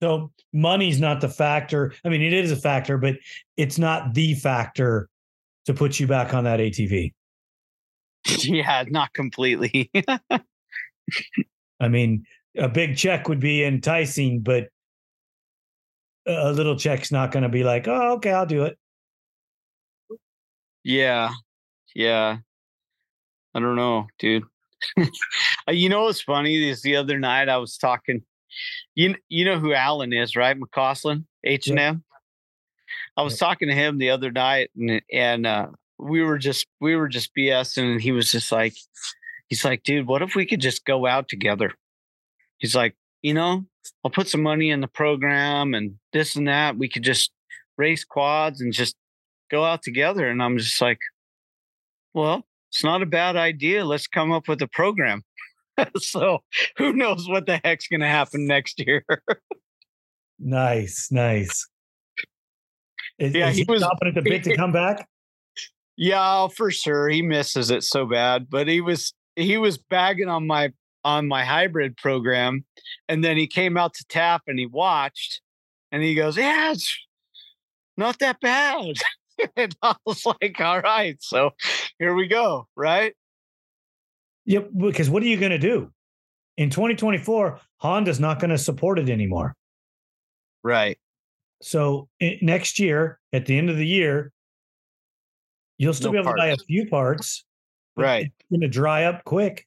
[0.02, 1.94] So money's not the factor.
[2.04, 3.16] I mean, it is a factor, but
[3.56, 5.08] it's not the factor
[5.66, 7.12] to put you back on that ATV.
[8.38, 9.90] yeah, not completely.
[11.80, 12.24] I mean,
[12.56, 14.68] a big check would be enticing, but
[16.26, 18.78] a little check's not going to be like, oh, okay, I'll do it.
[20.84, 21.30] Yeah.
[21.94, 22.38] Yeah.
[23.54, 24.44] I don't know, dude.
[25.68, 28.22] you know what's funny is the other night I was talking.
[28.94, 30.58] You you know who Alan is, right?
[30.58, 32.04] McCausland, H and M.
[33.16, 36.96] I was talking to him the other night, and and uh, we were just we
[36.96, 38.74] were just BSing, and he was just like,
[39.48, 41.72] he's like, dude, what if we could just go out together?
[42.58, 43.64] He's like, you know,
[44.04, 46.76] I'll put some money in the program and this and that.
[46.76, 47.30] We could just
[47.78, 48.96] race quads and just
[49.50, 50.28] go out together.
[50.28, 50.98] And I'm just like,
[52.14, 53.84] well, it's not a bad idea.
[53.84, 55.22] Let's come up with a program.
[55.96, 56.40] so
[56.76, 59.04] who knows what the heck's going to happen next year?
[60.38, 61.68] nice, nice.
[63.18, 65.06] Is, yeah, is he, he was confident a bit to come back.
[65.94, 67.10] Yeah, for sure.
[67.10, 70.72] He misses it so bad, but he was he was bagging on my
[71.04, 72.64] on my hybrid program.
[73.08, 75.40] And then he came out to Taft and he watched
[75.90, 76.98] and he goes, Yeah, it's
[77.96, 78.94] not that bad.
[79.56, 81.50] and I was like, All right, so
[81.98, 82.66] here we go.
[82.76, 83.14] Right.
[84.46, 84.70] Yep.
[84.76, 85.90] Because what are you going to do?
[86.56, 89.54] In 2024, Honda's not going to support it anymore.
[90.62, 90.98] Right.
[91.62, 94.32] So next year, at the end of the year,
[95.78, 96.40] you'll still no be able parts.
[96.40, 97.44] to buy a few parts.
[97.96, 98.26] Right.
[98.26, 99.66] It's going to dry up quick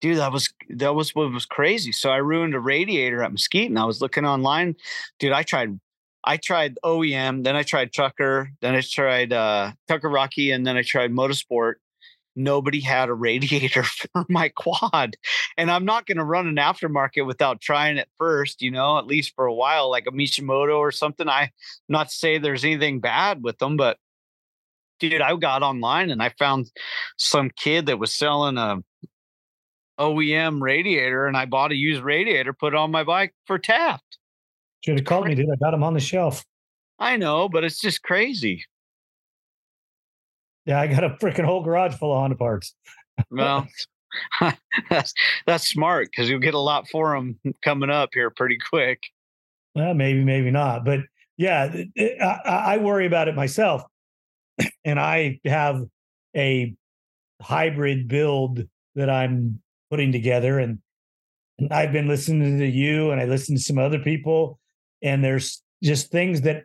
[0.00, 1.92] dude, that was that was what was crazy.
[1.92, 4.76] So I ruined a radiator at Mesquite, and I was looking online,
[5.18, 5.32] dude.
[5.32, 5.78] I tried,
[6.24, 10.76] I tried OEM, then I tried Tucker, then I tried uh, Tucker Rocky, and then
[10.76, 11.74] I tried Motorsport.
[12.36, 15.16] Nobody had a radiator for my quad,
[15.56, 18.62] and I'm not going to run an aftermarket without trying it first.
[18.62, 21.28] You know, at least for a while, like a Mishimoto or something.
[21.28, 21.50] I
[21.88, 23.98] not to say there's anything bad with them, but
[25.00, 26.70] dude, I got online and I found
[27.16, 28.82] some kid that was selling a
[29.98, 34.18] OEM radiator, and I bought a used radiator, put it on my bike for Taft.
[34.84, 35.48] Should have called me, dude.
[35.52, 36.44] I got them on the shelf.
[36.98, 38.64] I know, but it's just crazy.
[40.66, 42.74] Yeah, I got a freaking whole garage full of Honda parts.
[43.30, 43.66] well,
[44.90, 45.12] that's
[45.46, 49.00] that's smart because you'll get a lot for them coming up here pretty quick.
[49.74, 51.00] Well, maybe, maybe not, but
[51.36, 53.82] yeah, it, I, I worry about it myself,
[54.84, 55.84] and I have
[56.36, 56.74] a
[57.40, 60.78] hybrid build that I'm putting together, and
[61.70, 64.58] I've been listening to you, and I listen to some other people,
[65.02, 66.64] and there's just things that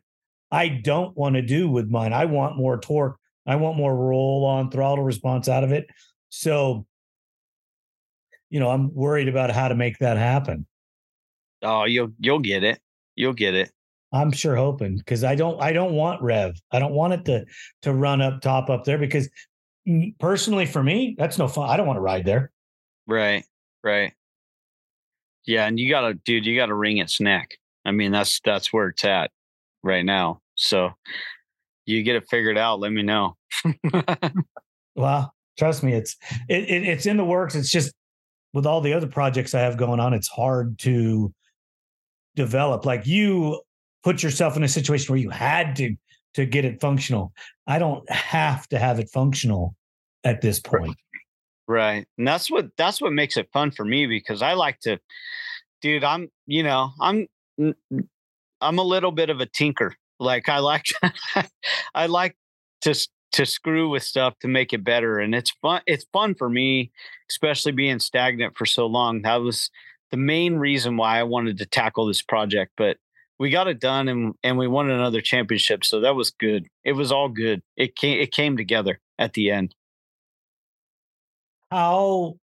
[0.52, 2.14] I don't want to do with mine.
[2.14, 3.18] I want more torque.
[3.46, 5.88] I want more roll on throttle response out of it.
[6.30, 6.86] So,
[8.50, 10.66] you know, I'm worried about how to make that happen.
[11.64, 12.80] Oh, you'll you'll get it.
[13.16, 13.72] You'll get it.
[14.12, 16.56] I'm sure hoping because I don't I don't want rev.
[16.72, 17.46] I don't want it to
[17.82, 19.28] to run up top up there because
[19.88, 21.70] mm, personally for me that's no fun.
[21.70, 22.52] I don't want to ride there.
[23.08, 23.46] Right.
[23.84, 24.14] Right.
[25.46, 27.58] Yeah, and you got to dude, you got to wring its neck.
[27.86, 29.32] I mean, that's that's where it's at
[29.84, 30.42] right now.
[30.56, 30.92] So
[31.86, 33.36] you get it figured out, let me know.
[34.96, 36.16] well, trust me, it's
[36.48, 37.56] it, it, it's in the works.
[37.56, 37.94] It's just
[38.54, 41.34] with all the other projects I have going on, it's hard to
[42.36, 42.86] develop.
[42.86, 43.62] Like you
[44.04, 45.96] put yourself in a situation where you had to
[46.36, 47.34] to get it functional.
[47.68, 49.76] I don't have to have it functional
[50.24, 50.96] at this point.
[51.68, 52.06] Right.
[52.18, 55.00] And that's what that's what makes it fun for me because I like to
[55.82, 57.28] dude, I'm, you know, I'm
[58.62, 59.96] I'm a little bit of a tinker.
[60.20, 60.86] Like I like
[61.96, 62.36] I like
[62.82, 62.96] to
[63.34, 66.92] to screw with stuff to make it better and it's fun it's fun for me
[67.32, 69.72] especially being stagnant for so long that was
[70.12, 72.98] the main reason why i wanted to tackle this project but
[73.40, 76.92] we got it done and and we won another championship so that was good it
[76.94, 79.74] was all good it came it came together at the end
[81.74, 82.36] how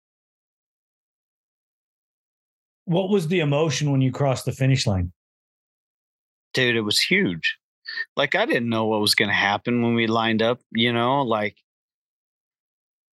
[2.85, 5.13] what was the emotion when you crossed the finish line
[6.53, 7.61] dude it was huge
[8.17, 11.23] like I didn't know what was going to happen when we lined up, you know,
[11.23, 11.57] like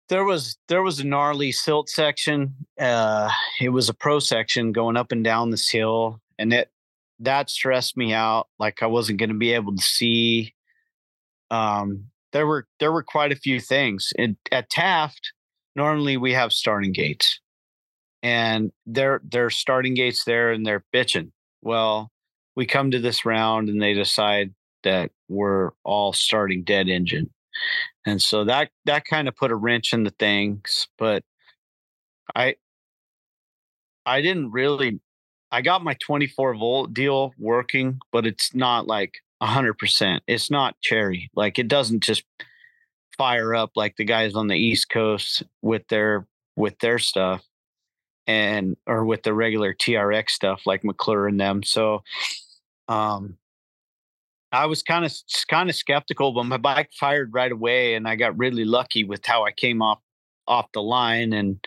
[0.09, 2.55] there was there was a gnarly silt section.
[2.79, 6.71] Uh it was a pro section going up and down this hill and it
[7.21, 10.55] that stressed me out like I wasn't going to be able to see
[11.51, 14.13] um there were there were quite a few things.
[14.17, 15.33] It, at Taft
[15.77, 17.41] normally we have starting gates.
[18.23, 21.33] And they're they're starting gates there and they're bitching.
[21.61, 22.11] Well,
[22.55, 24.55] we come to this round and they decide
[24.85, 27.31] that we're all starting dead engine.
[28.07, 31.25] And so that that kind of put a wrench in the things, but
[32.35, 32.57] I
[34.07, 35.01] I didn't really
[35.51, 40.21] I got my 24 volt deal working, but it's not like 100%.
[40.27, 41.31] It's not cherry.
[41.35, 42.25] Like it doesn't just
[43.17, 47.43] fire up like the guys on the East Coast with their with their stuff
[48.27, 51.63] and or with the regular TRX stuff like McClure and them.
[51.63, 52.03] So
[52.89, 53.37] um
[54.53, 55.13] I was kind of
[55.49, 59.25] kind of skeptical, but my bike fired right away, and I got really lucky with
[59.25, 59.99] how I came off
[60.47, 61.65] off the line, and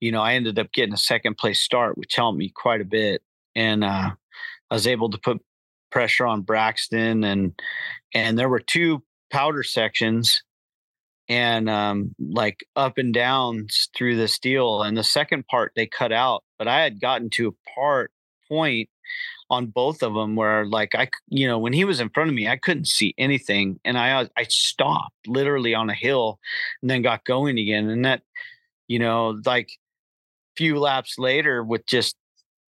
[0.00, 2.84] you know I ended up getting a second place start, which helped me quite a
[2.84, 3.22] bit,
[3.54, 4.10] and uh,
[4.70, 5.40] I was able to put
[5.92, 7.52] pressure on Braxton, and
[8.12, 10.42] and there were two powder sections,
[11.28, 16.12] and um, like up and downs through this deal, and the second part they cut
[16.12, 18.12] out, but I had gotten to a part
[18.48, 18.88] point
[19.50, 22.34] on both of them where like I you know when he was in front of
[22.34, 26.40] me I couldn't see anything and I uh, I stopped literally on a hill
[26.82, 28.22] and then got going again and that
[28.88, 29.70] you know like
[30.56, 32.16] few laps later with just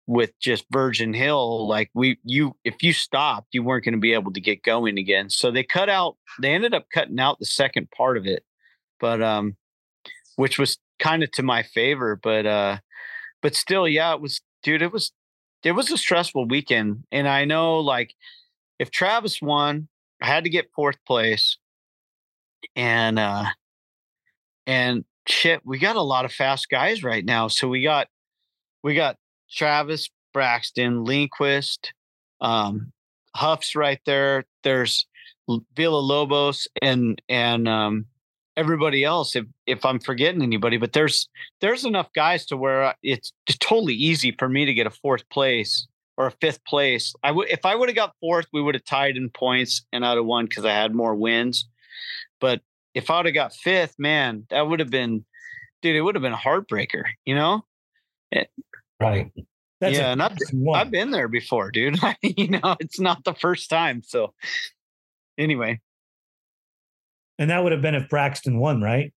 [0.06, 4.14] with just Virgin Hill like we you if you stopped you weren't going to be
[4.14, 7.46] able to get going again so they cut out they ended up cutting out the
[7.46, 8.44] second part of it
[9.00, 9.56] but um
[10.36, 12.78] which was kind of to my favor but uh
[13.42, 15.12] but still yeah it was dude it was
[15.64, 17.04] it was a stressful weekend.
[17.12, 18.14] And I know like
[18.80, 19.88] if Travis won,
[20.22, 21.58] I had to get fourth place.
[22.76, 23.46] And uh
[24.66, 27.48] and shit, we got a lot of fast guys right now.
[27.48, 28.08] So we got
[28.84, 29.18] we got
[29.52, 31.94] Travis, Braxton, Lindquist,
[32.42, 32.92] um,
[33.36, 34.46] Huff's right there.
[34.64, 35.06] There's
[35.76, 38.06] Villa Lobos and and um
[38.58, 41.30] everybody else if if I'm forgetting anybody, but there's
[41.62, 45.30] there's enough guys to where uh, it's totally easy for me to get a fourth
[45.30, 45.88] place
[46.18, 47.14] or a fifth place.
[47.24, 50.06] I would if I would have got fourth, we would have tied in points and
[50.06, 51.70] I'd have won because I had more wins.
[52.42, 52.62] But
[52.94, 55.24] if I would have got fifth, man, that would have been,
[55.82, 57.64] dude, it would have been a heartbreaker, you know?
[58.32, 58.50] It,
[59.00, 59.32] right.
[59.80, 60.38] That's yeah, and I've,
[60.74, 62.00] I've been there before, dude.
[62.22, 64.02] you know, it's not the first time.
[64.04, 64.34] So,
[65.38, 65.80] anyway,
[67.40, 69.14] And that would have been if Braxton won, right?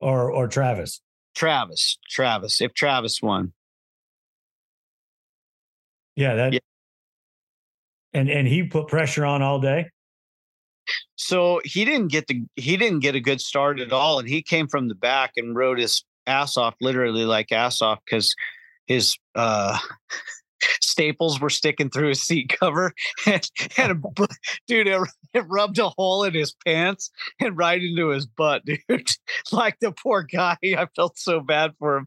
[0.00, 1.00] Or or Travis.
[1.34, 2.60] Travis, Travis.
[2.60, 3.52] If Travis won.
[6.16, 6.52] Yeah, that.
[6.52, 6.60] Yeah.
[8.12, 9.90] And and he put pressure on all day.
[11.16, 14.42] So he didn't get the he didn't get a good start at all, and he
[14.42, 18.34] came from the back and rode his ass off, literally like ass off, because
[18.86, 19.78] his uh
[20.80, 22.92] staples were sticking through his seat cover
[23.26, 24.26] and, and a,
[24.66, 25.00] dude it,
[25.32, 27.10] it, rubbed a hole in his pants
[27.40, 29.10] and right into his butt dude.
[29.52, 32.06] Like the poor guy i felt so bad for him.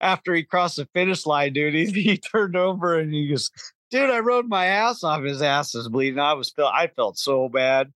[0.00, 3.50] After he crossed the finish line dude he, he turned over and he goes
[3.90, 5.22] dude i rode my ass off.
[5.22, 6.18] His ass is bleeding.
[6.18, 7.92] I was felt i felt so bad.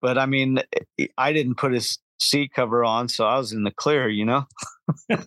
[0.00, 3.52] But i mean eh, eh, i didn't put his seat cover on so i was
[3.52, 4.44] in the clear you know?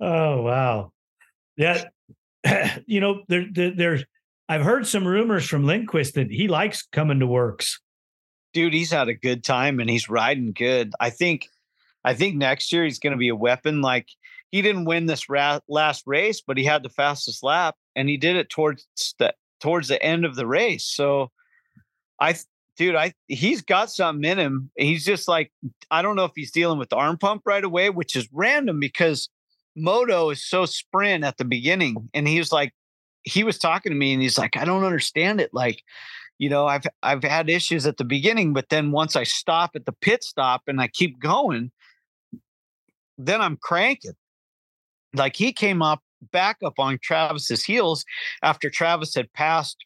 [0.00, 0.92] Oh wow
[1.58, 1.84] yeah,
[2.86, 4.04] you know, there, there, there's.
[4.48, 7.80] I've heard some rumors from Lindquist that he likes coming to WORCS.
[8.54, 10.92] Dude, he's had a good time and he's riding good.
[10.98, 11.48] I think,
[12.02, 13.82] I think next year he's going to be a weapon.
[13.82, 14.06] Like
[14.50, 18.16] he didn't win this ra- last race, but he had the fastest lap, and he
[18.16, 18.86] did it towards
[19.18, 20.84] the towards the end of the race.
[20.84, 21.30] So,
[22.20, 22.36] I,
[22.76, 24.70] dude, I he's got something in him.
[24.76, 25.52] He's just like
[25.90, 28.80] I don't know if he's dealing with the arm pump right away, which is random
[28.80, 29.28] because
[29.78, 32.08] Moto is so sprint at the beginning.
[32.14, 32.72] And he was like,
[33.22, 35.50] he was talking to me and he's like, I don't understand it.
[35.52, 35.82] Like,
[36.38, 39.86] you know, I've I've had issues at the beginning, but then once I stop at
[39.86, 41.70] the pit stop and I keep going,
[43.18, 44.14] then I'm cranking.
[45.14, 46.00] Like he came up
[46.32, 48.04] back up on Travis's heels
[48.42, 49.84] after Travis had passed,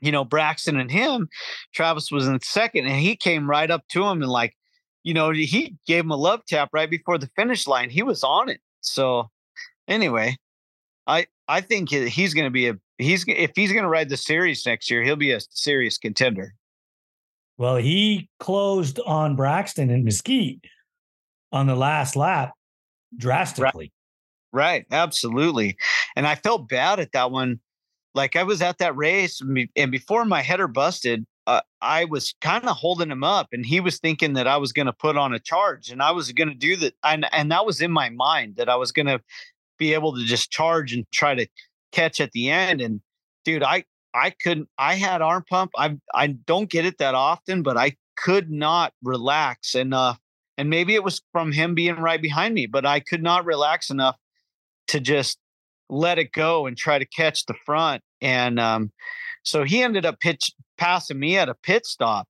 [0.00, 1.28] you know, Braxton and him.
[1.72, 4.56] Travis was in second and he came right up to him and like,
[5.02, 7.90] you know, he gave him a love tap right before the finish line.
[7.90, 8.60] He was on it.
[8.80, 9.30] So
[9.88, 10.36] anyway,
[11.06, 14.16] I I think he's going to be a he's if he's going to ride the
[14.16, 16.54] series next year, he'll be a serious contender.
[17.58, 20.64] Well, he closed on Braxton and Mesquite
[21.52, 22.52] on the last lap
[23.16, 23.92] drastically.
[24.52, 24.86] Right.
[24.86, 25.76] right, absolutely.
[26.16, 27.60] And I felt bad at that one.
[28.14, 29.42] Like I was at that race
[29.76, 33.80] and before my header busted, uh, I was kind of holding him up, and he
[33.80, 36.48] was thinking that I was going to put on a charge, and I was going
[36.48, 39.20] to do that, and and that was in my mind that I was going to
[39.78, 41.46] be able to just charge and try to
[41.92, 42.80] catch at the end.
[42.80, 43.00] And
[43.44, 43.84] dude, I
[44.14, 44.68] I couldn't.
[44.78, 45.72] I had arm pump.
[45.76, 50.18] I I don't get it that often, but I could not relax enough.
[50.58, 53.88] And maybe it was from him being right behind me, but I could not relax
[53.88, 54.16] enough
[54.88, 55.38] to just
[55.88, 58.02] let it go and try to catch the front.
[58.20, 58.92] And um,
[59.42, 62.26] so he ended up pitch passing me at a pit stop,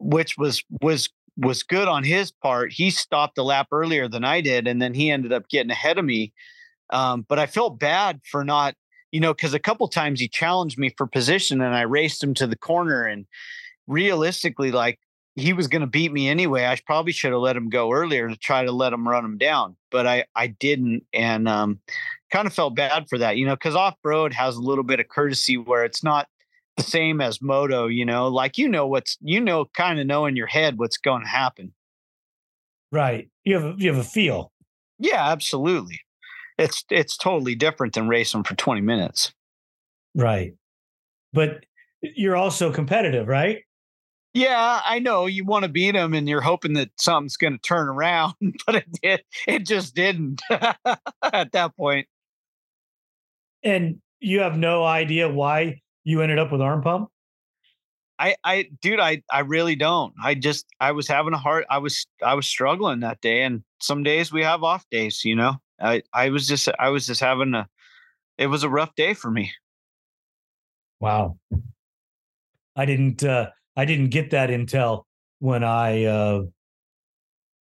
[0.00, 2.72] which was was was good on his part.
[2.72, 5.98] He stopped a lap earlier than I did, and then he ended up getting ahead
[5.98, 6.32] of me.
[6.90, 8.74] Um, but I felt bad for not,
[9.12, 12.34] you know, because a couple times he challenged me for position, and I raced him
[12.34, 13.04] to the corner.
[13.04, 13.26] And
[13.86, 14.98] realistically, like
[15.36, 16.64] he was going to beat me anyway.
[16.64, 19.36] I probably should have let him go earlier to try to let him run him
[19.38, 21.80] down, but I I didn't, and um,
[22.30, 25.00] kind of felt bad for that, you know, because off road has a little bit
[25.00, 26.28] of courtesy where it's not
[26.76, 30.26] the same as moto, you know, like you know what's you know kind of know
[30.26, 31.72] in your head what's going to happen.
[32.90, 33.28] Right.
[33.44, 34.52] You have a, you have a feel.
[34.98, 36.00] Yeah, absolutely.
[36.58, 39.32] It's it's totally different than racing for 20 minutes.
[40.14, 40.54] Right.
[41.32, 41.64] But
[42.00, 43.62] you're also competitive, right?
[44.32, 47.58] Yeah, I know you want to beat them and you're hoping that something's going to
[47.58, 48.34] turn around,
[48.66, 52.06] but it did it just didn't at that point.
[53.62, 57.10] And you have no idea why you ended up with arm pump?
[58.16, 60.14] I, I, dude, I, I really don't.
[60.22, 63.42] I just, I was having a hard, I was, I was struggling that day.
[63.42, 67.08] And some days we have off days, you know, I, I was just, I was
[67.08, 67.68] just having a,
[68.38, 69.50] it was a rough day for me.
[71.00, 71.38] Wow.
[72.76, 75.02] I didn't, uh, I didn't get that intel
[75.40, 76.42] when I, uh,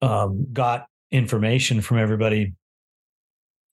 [0.04, 2.54] um, got information from everybody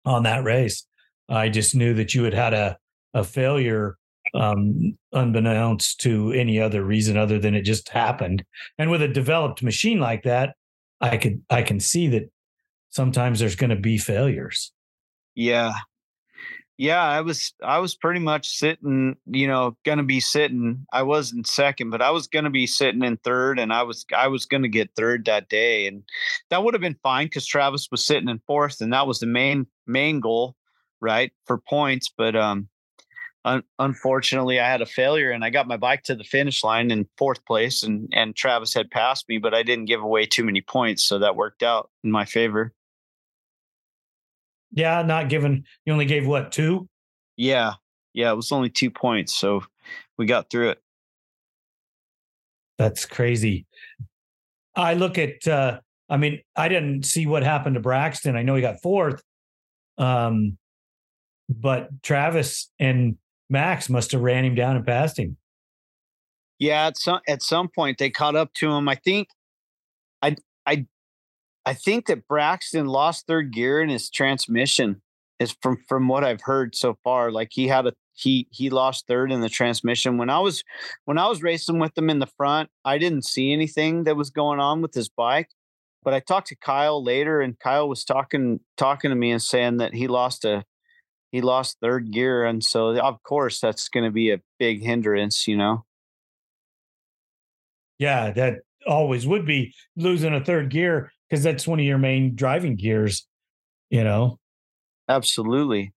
[0.06, 0.86] on that race.
[1.28, 2.78] I just knew that you had had a,
[3.14, 3.98] a failure
[4.34, 8.44] um, unbeknownst to any other reason other than it just happened.
[8.78, 10.56] And with a developed machine like that,
[11.02, 12.30] I could I can see that
[12.90, 14.72] sometimes there's going to be failures.
[15.36, 15.74] Yeah.
[16.78, 20.86] Yeah, I was I was pretty much sitting, you know, going to be sitting.
[20.94, 24.06] I wasn't second, but I was going to be sitting in third and I was
[24.16, 26.04] I was going to get third that day and
[26.50, 29.26] that would have been fine cuz Travis was sitting in fourth and that was the
[29.26, 30.56] main main goal,
[31.02, 31.34] right?
[31.46, 32.70] For points, but um
[33.46, 36.92] un- unfortunately, I had a failure and I got my bike to the finish line
[36.92, 40.44] in fourth place, and and Travis had passed me, but I didn't give away too
[40.44, 42.74] many points, so that worked out in my favor.
[44.72, 45.64] Yeah, not given.
[45.86, 46.88] You only gave what two?
[47.38, 47.74] Yeah,
[48.14, 49.64] yeah, it was only two points, so
[50.18, 50.82] we got through it.
[52.78, 53.66] That's crazy.
[54.76, 55.80] I look at uh
[56.12, 58.36] I mean, I didn't see what happened to Braxton.
[58.36, 59.22] I know he got fourth.
[59.98, 60.58] Um
[61.50, 63.18] but Travis and
[63.50, 65.38] Max must have ran him down and passed him.
[66.60, 68.90] Yeah, at some at some point they caught up to him.
[68.90, 69.30] I think
[70.22, 70.36] I
[70.66, 70.86] I
[71.66, 75.02] I think that Braxton lost third gear in his transmission
[75.40, 77.32] is from from what I've heard so far.
[77.32, 80.18] Like he had a he he lost third in the transmission.
[80.18, 80.64] When I was
[81.06, 84.30] when I was racing with him in the front, I didn't see anything that was
[84.30, 85.50] going on with his bike.
[86.04, 89.78] But I talked to Kyle later, and Kyle was talking talking to me and saying
[89.78, 90.66] that he lost a
[91.32, 95.48] he lost third gear, and so of course that's going to be a big hindrance,
[95.48, 95.86] you know.
[97.98, 102.36] Yeah, that always would be losing a third gear because that's one of your main
[102.36, 103.28] driving gears,
[103.90, 104.40] you know.
[105.08, 105.94] Absolutely.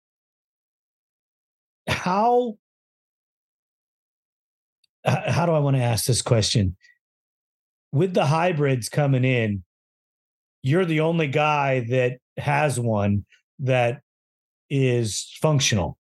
[1.88, 2.58] How
[5.06, 6.76] how do I want to ask this question?
[7.92, 9.64] With the hybrids coming in,
[10.64, 13.26] you're the only guy that has one
[13.60, 14.02] that
[14.72, 15.98] is functional.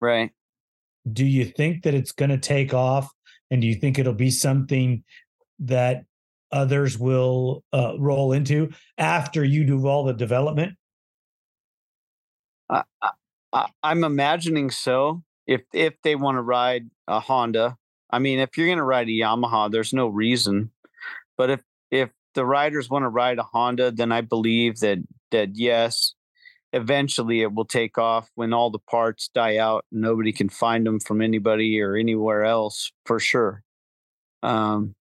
[0.00, 0.32] Right.
[1.10, 3.10] Do you think that it's going to take off
[3.50, 5.04] and do you think it'll be something
[5.60, 6.04] that
[6.50, 10.74] others will uh, roll into after you do all the development?
[12.68, 12.82] I,
[13.52, 15.22] I, I'm imagining so.
[15.46, 17.76] If if they want to ride a Honda,
[18.10, 20.70] I mean, if you're going to ride a Yamaha, there's no reason.
[21.36, 21.60] But if
[21.90, 24.98] if the riders want to ride a Honda, then I believe that
[25.30, 26.14] that yes,
[26.72, 28.30] eventually it will take off.
[28.34, 32.92] When all the parts die out nobody can find them from anybody or anywhere else
[33.04, 33.62] for sure.
[34.42, 34.94] Um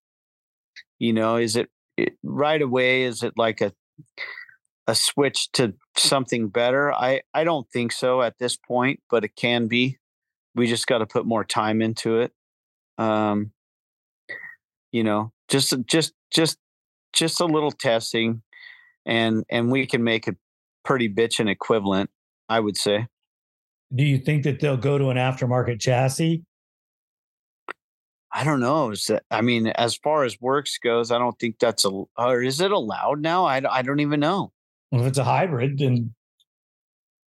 [0.99, 3.73] you know is it, it right away is it like a
[4.87, 6.93] a switch to something better?
[6.93, 9.97] I i don't think so at this point but it can be.
[10.53, 12.33] We just got to put more time into it.
[12.97, 13.51] Um
[14.91, 16.57] you know just just just
[17.13, 18.41] just a little testing
[19.05, 20.37] and and we can make it
[20.83, 22.09] pretty bitchin' equivalent,
[22.49, 23.07] I would say.
[23.93, 26.43] Do you think that they'll go to an aftermarket chassis?
[28.31, 28.91] I don't know.
[28.91, 31.89] Is that, I mean, as far as WORCS goes, I don't think that's a.
[32.17, 33.45] Or is it allowed now?
[33.45, 34.53] I, I don't even know.
[34.91, 36.13] Well, if it's a hybrid, then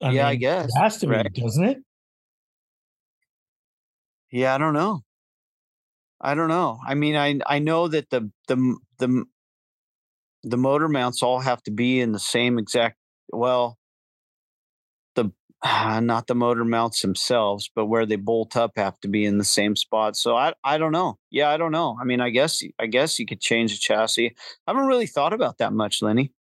[0.00, 1.32] I yeah, mean, I guess it has to right?
[1.32, 1.78] be, doesn't it?
[4.30, 5.02] Yeah, I don't know.
[6.20, 6.78] I don't know.
[6.86, 9.24] I mean, I I know that the the the
[10.42, 12.96] the motor mounts all have to be in the same exact
[13.36, 13.78] well,
[15.14, 15.30] the
[15.62, 19.38] uh, not the motor mounts themselves, but where they bolt up have to be in
[19.38, 20.16] the same spot.
[20.16, 21.18] So I I don't know.
[21.30, 21.96] Yeah, I don't know.
[22.00, 24.34] I mean, I guess I guess you could change the chassis.
[24.66, 26.32] I haven't really thought about that much, Lenny.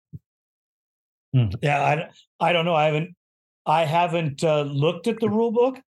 [1.33, 1.47] Hmm.
[1.61, 2.75] Yeah, I I don't know.
[2.75, 3.15] I haven't
[3.65, 5.79] I haven't uh, looked at the rule book.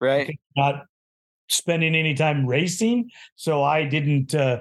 [0.00, 0.38] Right.
[0.56, 0.86] Not
[1.48, 4.60] spending any time racing, so I didn't uh,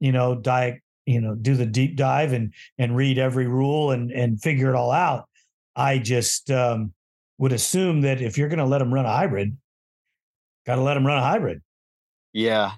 [0.00, 4.10] you know, di- you know do the deep dive and and read every rule and
[4.10, 5.28] and figure it all out.
[5.74, 6.92] I just um,
[7.38, 9.56] would assume that if you're going to let them run a hybrid
[10.68, 11.62] got to let them run a hybrid.
[12.32, 12.72] Yeah.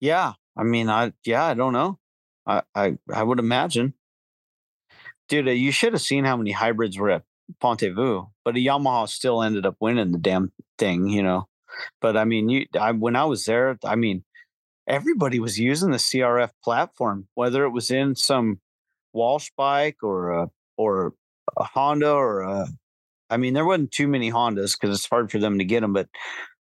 [0.00, 1.98] Yeah i mean i yeah i don't know.
[2.46, 3.94] I i, I would imagine.
[5.28, 7.22] Dude uh, you should have seen how many hybrids were at
[7.60, 11.48] Ponte Vedra, but a Yamaha still ended up winning the damn thing, you know.
[12.00, 14.24] But I mean, you, I, when I was there, I mean,
[14.86, 18.60] everybody was using the CRF platform, whether it was in some
[19.12, 21.14] Walsh bike or a or
[21.56, 22.68] a Honda or a.
[23.28, 25.92] I mean, there wasn't too many Hondas because it's hard for them to get them,
[25.92, 26.08] but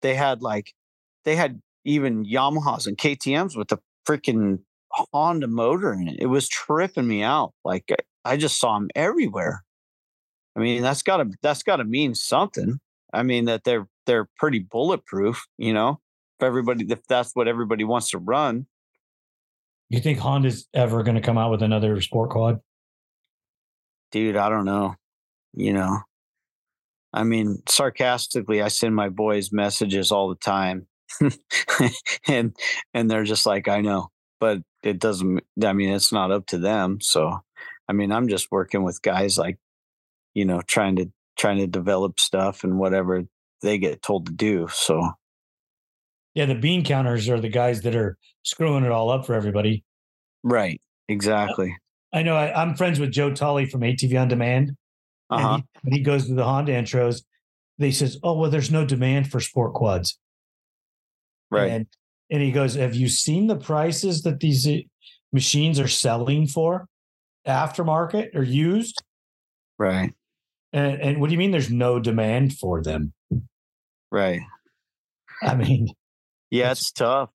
[0.02, 0.72] they had like
[1.24, 4.60] they had even Yamahas and KTM's with the freaking
[4.92, 6.16] Honda motor in it.
[6.20, 7.54] It was tripping me out.
[7.64, 7.90] Like
[8.24, 9.64] I just saw them everywhere.
[10.56, 12.80] I mean, that's gotta that's gotta mean something.
[13.12, 16.00] I mean that they're they're pretty bulletproof, you know
[16.40, 18.66] if everybody if that's what everybody wants to run.
[19.88, 22.60] You think Honda's ever going to come out with another sport quad?
[24.12, 24.94] Dude, I don't know.
[25.52, 25.98] You know,
[27.12, 30.86] I mean, sarcastically, I send my boys messages all the time,
[32.28, 32.56] and
[32.94, 35.40] and they're just like, I know, but it doesn't.
[35.62, 37.00] I mean, it's not up to them.
[37.00, 37.40] So,
[37.88, 39.58] I mean, I'm just working with guys like,
[40.34, 43.24] you know, trying to trying to develop stuff and whatever
[43.62, 44.68] they get told to do.
[44.68, 45.10] So,
[46.34, 49.84] yeah, the bean counters are the guys that are screwing it all up for everybody.
[50.42, 50.80] Right.
[51.08, 51.76] Exactly.
[52.12, 52.36] I know.
[52.36, 54.76] I, am friends with Joe Tully from ATV on Demand.
[55.28, 55.56] Uh-huh.
[55.56, 57.22] He, when he goes to the Honda intros,
[57.78, 60.18] they says, "Oh well, there's no demand for sport quads."
[61.50, 61.70] Right.
[61.70, 61.86] And,
[62.30, 64.78] and he goes, "Have you seen the prices that these uh,
[65.32, 66.86] machines are selling for,
[67.46, 69.02] aftermarket or used?"
[69.78, 70.12] Right.
[70.72, 71.50] And, and what do you mean?
[71.50, 73.12] There's no demand for them.
[74.12, 74.40] Right.
[75.42, 75.88] I mean,
[76.50, 77.30] yeah, it's, it's tough.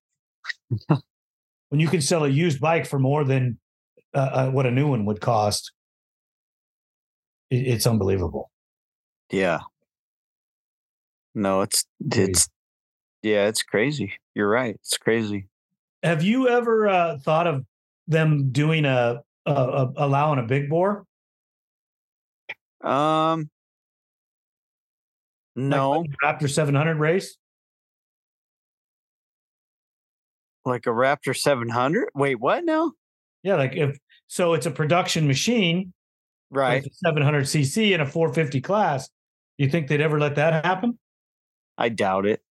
[1.68, 3.58] when you can sell a used bike for more than
[4.14, 5.72] uh, uh, what a new one would cost,
[7.50, 8.50] it, it's unbelievable.
[9.30, 9.60] Yeah.
[11.34, 12.48] No, it's it's
[13.22, 14.14] yeah, it's crazy.
[14.34, 14.74] You're right.
[14.76, 15.48] It's crazy.
[16.02, 17.64] Have you ever uh, thought of
[18.06, 21.04] them doing a, a, a allowing a big bore?
[22.82, 23.50] Um,
[25.56, 27.36] no, like Raptor 700 race.
[30.66, 32.08] Like a Raptor 700?
[32.14, 32.92] Wait, what now?
[33.42, 33.96] Yeah, like if
[34.26, 35.92] so, it's a production machine,
[36.50, 36.84] right?
[36.92, 39.08] 700 cc in a 450 class.
[39.58, 40.98] You think they'd ever let that happen?
[41.78, 42.42] I doubt it.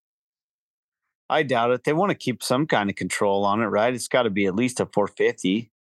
[1.30, 1.84] I doubt it.
[1.84, 3.93] They want to keep some kind of control on it, right?
[3.93, 5.72] It's got to be at least a 450.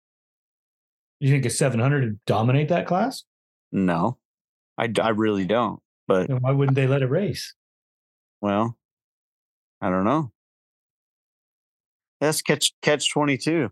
[1.19, 3.23] You think a 700 would dominate that class?
[3.71, 4.17] No,
[4.77, 5.79] I, I really don't.
[6.07, 7.53] But then why wouldn't they let it race?
[8.41, 8.77] Well,
[9.81, 10.31] I don't know.
[12.21, 13.69] That's catch catch 22.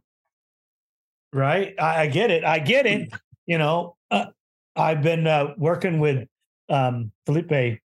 [1.31, 1.73] Right?
[1.79, 2.43] I, I get it.
[2.43, 3.09] I get it.
[3.45, 4.27] You know, uh,
[4.73, 6.29] I've been uh, working with
[6.69, 7.77] um, Felipe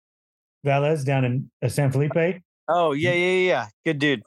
[0.67, 3.67] Velez down in uh, San Felipe Oh yeah, yeah, yeah.
[3.85, 4.23] Good dude.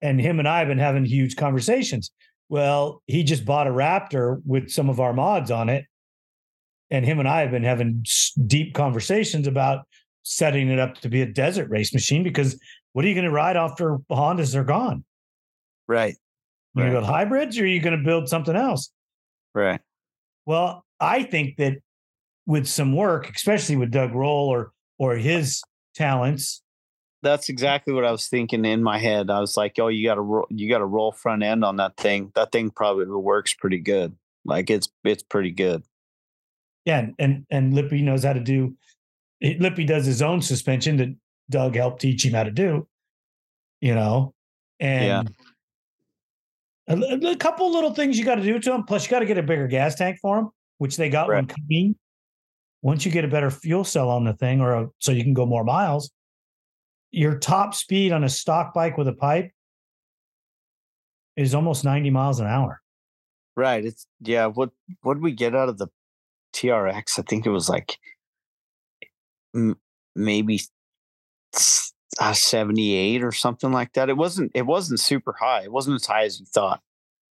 [0.00, 2.10] And him and I have been having huge conversations.
[2.48, 5.84] Well, he just bought a Raptor with some of our mods on it,
[6.90, 8.04] and him and I have been having
[8.46, 9.86] deep conversations about
[10.22, 12.22] setting it up to be a desert race machine.
[12.22, 12.58] Because
[12.92, 15.04] what are you going to ride after Hondas are gone?
[15.88, 16.16] Right.
[16.74, 16.90] You right.
[16.92, 18.90] build hybrids, or are you going to build something else?
[19.54, 19.80] Right.
[20.46, 21.78] Well, I think that
[22.46, 25.62] with some work, especially with Doug Roll or or his
[25.94, 26.62] talents,
[27.22, 29.30] that's exactly what I was thinking in my head.
[29.30, 31.76] I was like, "Oh, you got to ro- you got to roll front end on
[31.76, 32.30] that thing.
[32.34, 34.14] That thing probably works pretty good.
[34.44, 35.82] Like it's it's pretty good."
[36.84, 38.76] Yeah, and and Lippy knows how to do.
[39.42, 41.14] Lippy does his own suspension that
[41.50, 42.86] Doug helped teach him how to do.
[43.80, 44.34] You know,
[44.80, 45.22] and yeah.
[46.88, 48.84] A, a, couple little things you got to do to them.
[48.84, 51.36] Plus, you got to get a bigger gas tank for them, which they got right.
[51.36, 51.96] when coming.
[52.82, 55.34] Once you get a better fuel cell on the thing, or a, so you can
[55.34, 56.10] go more miles,
[57.10, 59.50] your top speed on a stock bike with a pipe
[61.36, 62.80] is almost 90 miles an hour.
[63.56, 63.84] Right.
[63.84, 64.46] It's yeah.
[64.46, 64.70] What
[65.02, 65.88] what did we get out of the
[66.54, 67.18] TRX?
[67.18, 67.98] I think it was like
[69.54, 69.78] m-
[70.14, 70.60] maybe
[72.18, 74.08] uh, 78 or something like that.
[74.08, 75.62] It wasn't it wasn't super high.
[75.62, 76.80] It wasn't as high as you thought.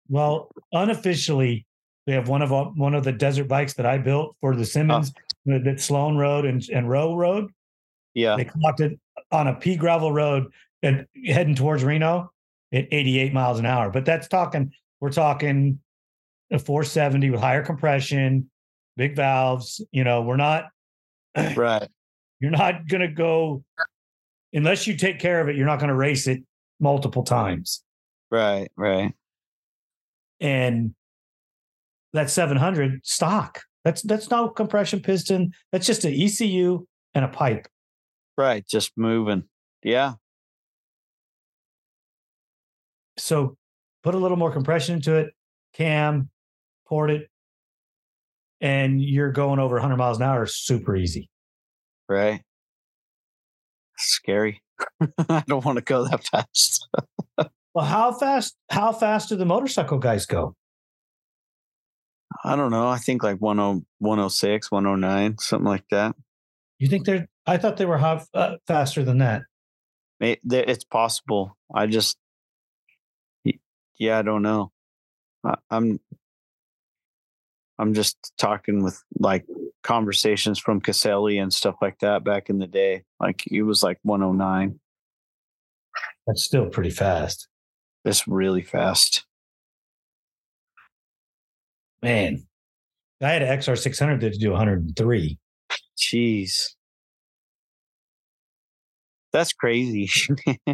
[0.08, 1.66] Well, unofficially,
[2.06, 4.64] we have one of one of the desert bikes that I built for the oh.
[4.64, 5.12] Simmons
[5.48, 5.58] oh.
[5.58, 7.50] that Sloan Road and, and Row Road.
[8.14, 8.36] Yeah.
[8.36, 8.98] They clocked it
[9.30, 10.46] on a pea gravel road
[10.82, 12.30] and heading towards Reno
[12.72, 13.90] at 88 miles an hour.
[13.90, 15.80] But that's talking, we're talking
[16.50, 18.50] a 470 with higher compression,
[18.96, 19.80] big valves.
[19.90, 20.66] You know, we're not
[21.56, 21.88] right.
[22.40, 23.64] You're not going to go
[24.52, 25.56] unless you take care of it.
[25.56, 26.42] You're not going to race it
[26.80, 27.82] multiple times.
[28.30, 28.68] Right.
[28.76, 29.14] Right.
[30.40, 30.94] And
[32.12, 33.62] that 700 stock.
[33.84, 35.52] That's that's no compression piston.
[35.70, 37.68] That's just an ECU and a pipe.
[38.36, 38.66] Right.
[38.66, 39.44] Just moving.
[39.82, 40.14] Yeah.
[43.18, 43.56] So
[44.02, 45.32] put a little more compression into it,
[45.72, 46.28] cam,
[46.86, 47.30] port it,
[48.60, 51.30] and you're going over 100 miles an hour super easy.
[52.08, 52.42] Right.
[53.98, 54.62] Scary.
[55.28, 56.88] I don't want to go that fast.
[57.74, 58.56] well, how fast?
[58.70, 60.54] How fast do the motorcycle guys go?
[62.44, 62.88] I don't know.
[62.88, 66.14] I think like 10, 106, 109, something like that.
[66.78, 67.28] You think they're?
[67.46, 69.42] I thought they were half, uh, faster than that.
[70.20, 71.56] it's possible.
[71.74, 72.18] I just,
[73.98, 74.72] yeah, I don't know.
[75.44, 76.00] I, I'm,
[77.78, 79.46] I'm just talking with like
[79.86, 83.04] conversations from Caselli and stuff like that back in the day.
[83.20, 84.80] Like it was like 109.
[86.26, 87.46] That's still pretty fast.
[88.04, 89.24] It's really fast.
[92.02, 92.46] Man,
[93.22, 95.38] I had an XR600 that to do 103.
[95.96, 96.74] Jeez.
[99.32, 100.10] That's crazy.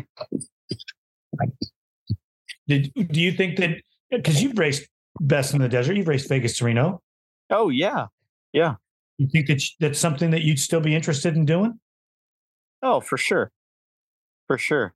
[2.69, 3.77] Did do you think that
[4.11, 4.89] because you've raced
[5.21, 7.03] best in the desert, you've raced Vegas to Reno?
[7.51, 8.07] Oh yeah,
[8.53, 8.77] yeah.
[9.19, 11.79] You think that that's something that you'd still be interested in doing?
[12.83, 13.53] Oh, for sure,
[14.47, 14.95] for sure.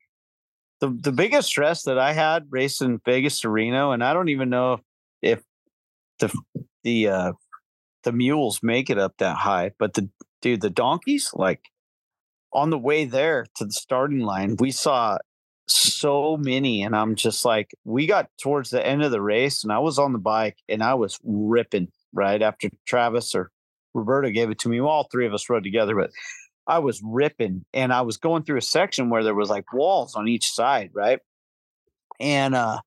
[0.81, 4.51] The the biggest stress that I had racing Vegas to Reno, and I don't even
[4.51, 4.81] know if,
[5.23, 5.45] if
[6.19, 7.33] the the uh,
[8.05, 10.09] the mules make it up that high, but the
[10.43, 11.61] dude, the donkeys, like
[12.53, 15.19] on the way there to the starting line, we saw
[15.69, 19.73] so many, and I'm just like, we got towards the end of the race, and
[19.73, 23.51] I was on the bike and I was ripping right after Travis or
[23.97, 24.81] Roberto gave it to me.
[24.81, 26.11] All three of us rode together, but
[26.67, 30.15] I was ripping, and I was going through a section where there was like walls
[30.15, 31.21] on each side, right?
[32.21, 32.81] and uh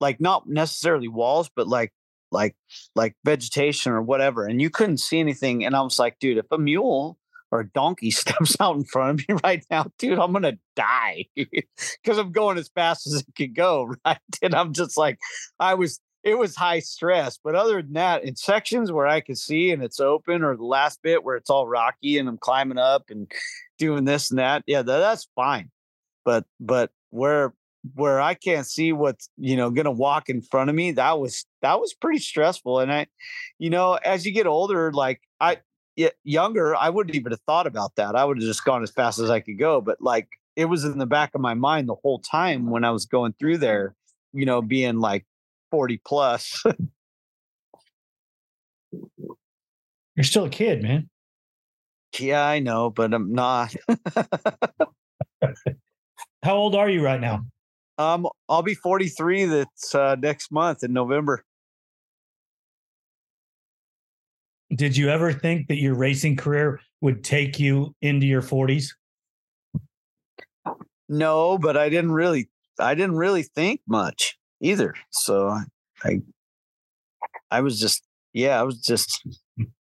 [0.00, 1.92] like not necessarily walls but like
[2.30, 2.56] like
[2.94, 6.46] like vegetation or whatever and you couldn't see anything and i was like dude if
[6.50, 7.18] a mule
[7.50, 11.26] or a donkey steps out in front of me right now dude i'm gonna die
[11.34, 15.18] because i'm going as fast as it could go right and i'm just like
[15.60, 19.38] i was it was high stress but other than that in sections where i could
[19.38, 22.78] see and it's open or the last bit where it's all rocky and i'm climbing
[22.78, 23.30] up and
[23.78, 25.70] doing this and that yeah that, that's fine
[26.24, 27.52] but but where
[27.94, 30.92] where I can't see what's you know going to walk in front of me.
[30.92, 32.80] That was that was pretty stressful.
[32.80, 33.06] And I,
[33.58, 35.58] you know, as you get older, like I
[36.24, 38.16] younger, I wouldn't even have thought about that.
[38.16, 39.80] I would have just gone as fast as I could go.
[39.80, 42.90] But like it was in the back of my mind the whole time when I
[42.90, 43.94] was going through there.
[44.32, 45.26] You know, being like
[45.72, 46.62] forty plus.
[50.14, 51.08] You're still a kid, man.
[52.18, 53.74] Yeah, I know, but I'm not.
[56.42, 57.46] How old are you right now?
[57.98, 59.46] Um, I'll be 43.
[59.46, 61.44] That's uh, next month in November.
[64.74, 68.88] Did you ever think that your racing career would take you into your 40s?
[71.08, 72.48] No, but I didn't really,
[72.78, 74.94] I didn't really think much either.
[75.10, 75.58] So
[76.04, 76.20] I,
[77.50, 78.02] I was just,
[78.32, 79.26] yeah, I was just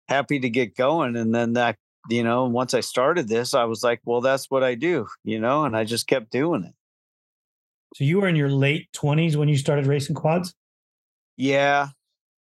[0.08, 1.76] happy to get going, and then that,
[2.10, 5.40] you know, once I started this, I was like, well, that's what I do, you
[5.40, 6.74] know, and I just kept doing it.
[7.96, 10.54] So you were in your late 20s when you started racing quads?
[11.36, 11.90] Yeah.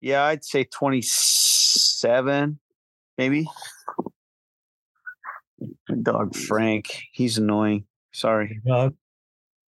[0.00, 2.58] Yeah, I'd say 27,
[3.18, 3.48] maybe.
[6.02, 7.84] dog Frank, he's annoying.
[8.12, 8.60] Sorry.
[8.66, 8.94] Dog.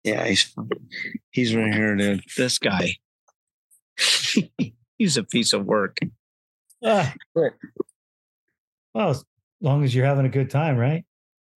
[0.06, 0.53] Yeah, he's
[1.32, 2.24] he's right here, dude.
[2.38, 2.97] This guy.
[4.99, 5.97] he's a piece of work.
[6.84, 7.12] Ah.
[8.93, 9.26] Well, as
[9.62, 11.03] long as you're having a good time, right?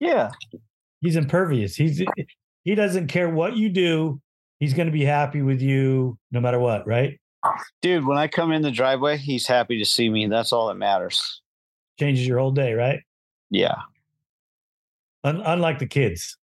[0.01, 0.31] Yeah.
[1.03, 1.77] He's impervious.
[1.77, 2.03] He's
[2.65, 4.19] he doesn't care what you do.
[4.61, 7.21] He's going to be happy with you no matter what, right?
[7.83, 10.27] Dude, when I come in the driveway, he's happy to see me.
[10.27, 11.43] That's all that matters.
[12.01, 13.01] Changes your whole day, right?
[13.51, 13.77] Yeah.
[15.23, 16.39] Un- unlike the kids.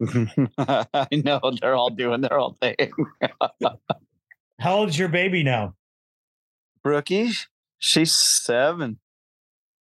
[0.58, 2.76] I know they're all doing their own thing.
[4.60, 5.74] How old's your baby now?
[6.82, 7.30] Brookie,
[7.78, 8.98] she's seven.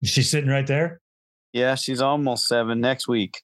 [0.03, 1.01] She's sitting right there?
[1.53, 3.41] Yeah, she's almost seven next week.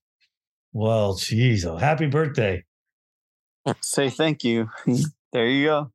[0.73, 2.63] Well, geez, oh, happy birthday.
[3.81, 4.69] Say thank you.
[5.33, 5.91] there you go.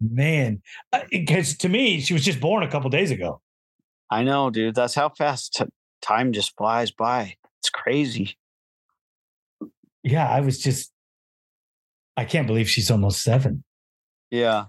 [0.00, 0.62] Man,
[1.10, 3.40] because to me, she was just born a couple days ago.
[4.10, 4.74] I know, dude.
[4.74, 5.64] That's how fast t-
[6.00, 7.36] time just flies by.
[7.60, 8.36] It's crazy.
[10.04, 10.92] Yeah, I was just,
[12.16, 13.64] I can't believe she's almost seven.
[14.30, 14.66] Yeah.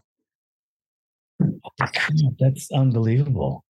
[2.39, 3.63] That's unbelievable.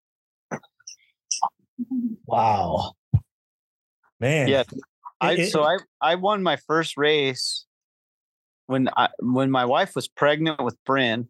[2.25, 2.93] Wow.
[4.19, 4.47] Man.
[4.47, 4.63] Yeah.
[5.21, 7.65] I so I I won my first race
[8.67, 11.29] when I when my wife was pregnant with Bryn,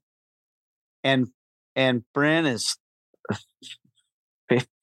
[1.03, 1.27] and
[1.75, 2.77] and Bryn is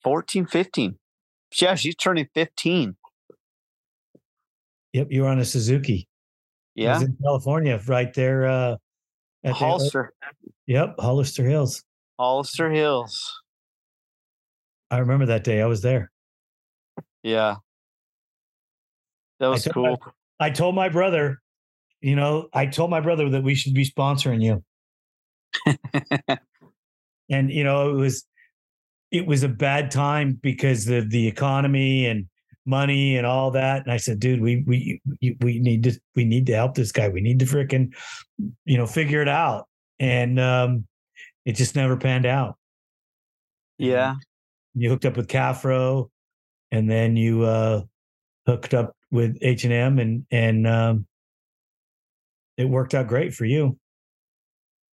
[0.03, 0.97] 14, 15.
[1.61, 2.95] Yeah, she's turning 15.
[4.93, 6.07] Yep, you were on a Suzuki.
[6.75, 7.01] Yeah.
[7.01, 8.47] in California, right there.
[8.47, 8.77] Uh
[9.43, 10.13] at Hollister.
[10.21, 11.83] The, yep, Hollister Hills.
[12.17, 13.41] Hollister Hills.
[14.89, 15.61] I remember that day.
[15.61, 16.11] I was there.
[17.23, 17.55] Yeah.
[19.39, 19.97] That was I cool.
[20.39, 21.41] My, I told my brother,
[22.01, 24.63] you know, I told my brother that we should be sponsoring you.
[27.29, 28.25] and you know, it was
[29.11, 32.27] it was a bad time because of the economy and
[32.65, 33.83] money and all that.
[33.83, 35.01] And I said, dude, we we
[35.41, 37.09] we need to we need to help this guy.
[37.09, 37.93] We need to freaking,
[38.65, 39.67] you know, figure it out.
[39.99, 40.87] And um
[41.45, 42.57] it just never panned out.
[43.77, 44.15] Yeah.
[44.73, 46.09] You hooked up with Cafro
[46.71, 47.81] and then you uh
[48.45, 51.05] hooked up with H and M, and and um,
[52.57, 53.77] it worked out great for you.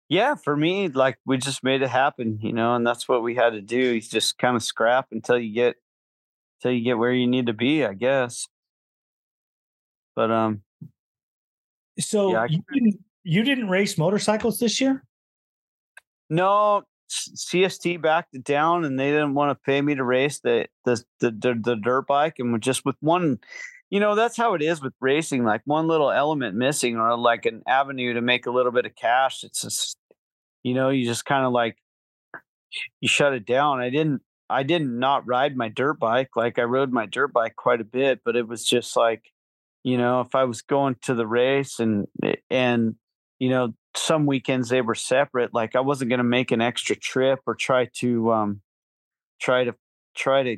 [0.09, 3.35] Yeah, for me, like we just made it happen, you know, and that's what we
[3.35, 3.79] had to do.
[3.79, 5.77] You just kind of scrap until you get
[6.61, 8.47] until you get where you need to be, I guess.
[10.15, 10.63] But um,
[11.99, 15.05] so yeah, you didn't you didn't race motorcycles this year?
[16.29, 20.67] No, CST backed it down, and they didn't want to pay me to race the
[20.85, 23.39] the the, the, the dirt bike, and just with one
[23.91, 27.45] you know that's how it is with racing like one little element missing or like
[27.45, 29.97] an avenue to make a little bit of cash it's just
[30.63, 31.77] you know you just kind of like
[33.01, 36.63] you shut it down i didn't i didn't not ride my dirt bike like i
[36.63, 39.25] rode my dirt bike quite a bit but it was just like
[39.85, 42.95] you know if i was going to the race and eh, and
[43.39, 46.95] you know some weekends they were separate like i wasn't going to make an extra
[46.95, 48.61] trip or try to um
[49.41, 49.75] try to
[50.15, 50.57] try to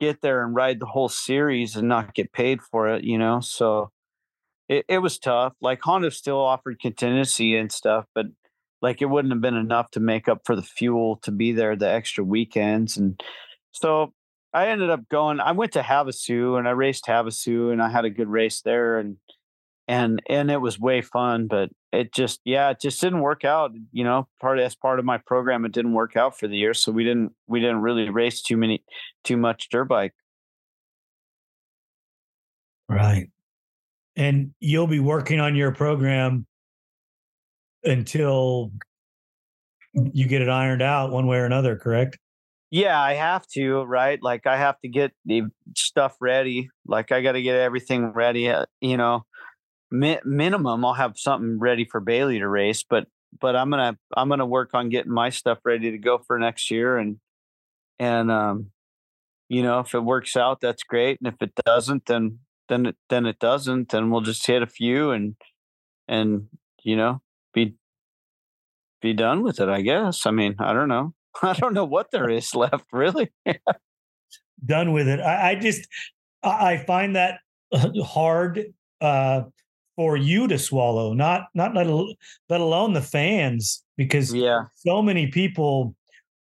[0.00, 3.40] get there and ride the whole series and not get paid for it, you know?
[3.40, 3.90] So
[4.68, 5.54] it, it was tough.
[5.60, 8.26] Like Honda still offered contingency and stuff, but
[8.84, 11.74] like it wouldn't have been enough to make up for the fuel to be there
[11.74, 12.98] the extra weekends.
[12.98, 13.18] And
[13.72, 14.12] so
[14.52, 18.04] I ended up going, I went to Havasu and I raced Havasu and I had
[18.04, 19.16] a good race there and
[19.88, 23.72] and and it was way fun, but it just yeah, it just didn't work out.
[23.90, 26.56] You know, part of, as part of my program, it didn't work out for the
[26.56, 26.74] year.
[26.74, 28.84] So we didn't we didn't really race too many
[29.24, 30.12] too much dirt bike.
[32.86, 33.30] Right.
[34.14, 36.46] And you'll be working on your program
[37.84, 38.72] until
[39.94, 42.18] you get it ironed out one way or another, correct?
[42.70, 44.20] Yeah, I have to, right?
[44.20, 45.42] Like I have to get the
[45.76, 46.70] stuff ready.
[46.86, 49.24] Like I got to get everything ready, uh, you know.
[49.90, 53.06] Mi- minimum I'll have something ready for Bailey to race, but
[53.40, 56.18] but I'm going to I'm going to work on getting my stuff ready to go
[56.18, 57.18] for next year and
[58.00, 58.70] and um
[59.48, 62.96] you know, if it works out that's great and if it doesn't then then it
[63.08, 65.36] then it doesn't then we'll just hit a few and
[66.08, 66.48] and
[66.82, 67.20] you know,
[67.54, 67.74] be
[69.00, 70.26] be done with it, I guess.
[70.26, 71.14] I mean, I don't know.
[71.42, 73.30] I don't know what there is left, really.
[74.64, 75.20] done with it.
[75.20, 75.86] I, I just
[76.42, 77.40] I find that
[78.04, 78.64] hard
[79.00, 79.42] uh,
[79.96, 81.86] for you to swallow, not not let,
[82.48, 85.94] let alone the fans, because yeah, so many people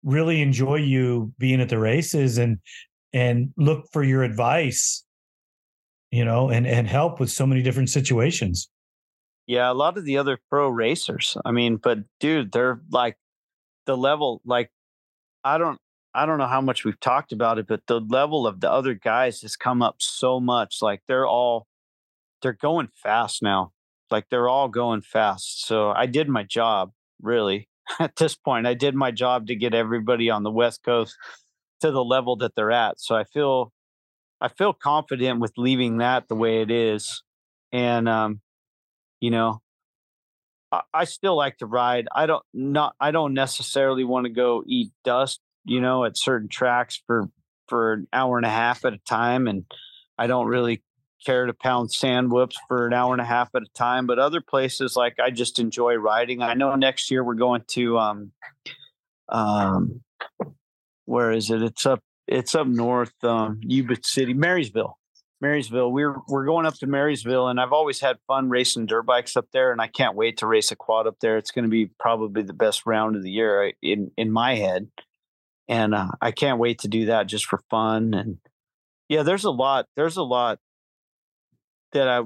[0.03, 2.59] really enjoy you being at the races and
[3.13, 5.03] and look for your advice,
[6.11, 8.69] you know, and and help with so many different situations.
[9.49, 11.35] Yeah, a lot of the other pro racers.
[11.43, 13.17] I mean, but dude, they're like
[13.87, 14.69] the level like
[15.43, 15.79] I don't
[16.13, 18.93] I don't know how much we've talked about it, but the level of the other
[18.93, 20.83] guys has come up so much.
[20.83, 21.65] Like they're all
[22.43, 23.71] they're going fast now.
[24.11, 25.65] Like they're all going fast.
[25.65, 27.69] So I did my job, really.
[27.99, 31.17] At this point, I did my job to get everybody on the West Coast
[31.81, 32.99] to the level that they're at.
[32.99, 33.73] So I feel
[34.41, 37.23] I feel confident with leaving that the way it is.
[37.71, 38.41] And um,
[39.19, 39.61] you know,
[40.71, 42.07] I, I still like to ride.
[42.13, 46.49] I don't not I don't necessarily want to go eat dust, you know, at certain
[46.49, 47.29] tracks for
[47.67, 49.47] for an hour and a half at a time.
[49.47, 49.65] And
[50.17, 50.83] I don't really
[51.25, 54.07] care to pound sand whoops for an hour and a half at a time.
[54.07, 56.41] But other places like I just enjoy riding.
[56.41, 58.31] I know next year we're going to um
[59.27, 60.01] um
[61.05, 61.61] where is it?
[61.61, 64.98] It's up it's up north, um Yuba City, Marysville.
[65.41, 65.91] Marysville.
[65.91, 69.47] We're we're going up to Marysville, and I've always had fun racing dirt bikes up
[69.53, 71.37] there, and I can't wait to race a quad up there.
[71.37, 74.89] It's going to be probably the best round of the year in in my head,
[75.67, 78.13] and uh, I can't wait to do that just for fun.
[78.13, 78.37] And
[79.07, 79.85] yeah, there's a lot.
[79.95, 80.59] There's a lot
[81.93, 82.23] that I,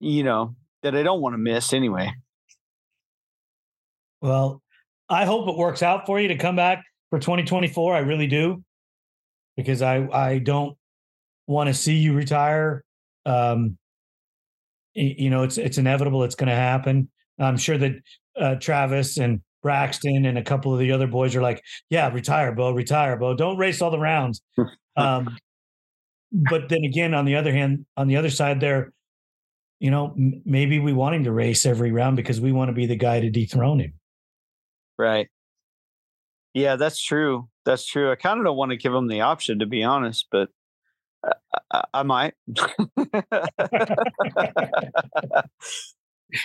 [0.00, 2.12] you know, that I don't want to miss anyway.
[4.20, 4.62] Well,
[5.08, 7.94] I hope it works out for you to come back for 2024.
[7.94, 8.64] I really do,
[9.56, 10.76] because I I don't
[11.46, 12.84] want to see you retire.
[13.24, 13.78] Um,
[14.94, 16.24] you know, it's it's inevitable.
[16.24, 17.08] It's going to happen.
[17.38, 17.92] I'm sure that
[18.40, 22.52] uh, Travis and Braxton and a couple of the other boys are like, "Yeah, retire,
[22.52, 23.34] Beau, retire, Beau.
[23.34, 24.40] Don't race all the rounds."
[24.96, 25.36] um,
[26.32, 28.92] but then again, on the other hand, on the other side, there,
[29.78, 32.74] you know, m- maybe we want him to race every round because we want to
[32.74, 33.94] be the guy to dethrone him.
[34.98, 35.28] Right.
[36.54, 37.48] Yeah, that's true.
[37.66, 38.10] That's true.
[38.10, 40.48] I kind of don't want to give him the option, to be honest, but
[41.92, 42.34] I, might.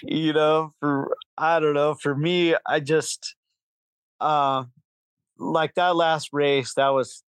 [0.04, 1.96] you know, for I don't know.
[1.96, 3.36] For me, I just
[4.20, 4.66] uh
[5.38, 7.24] like that last race, that was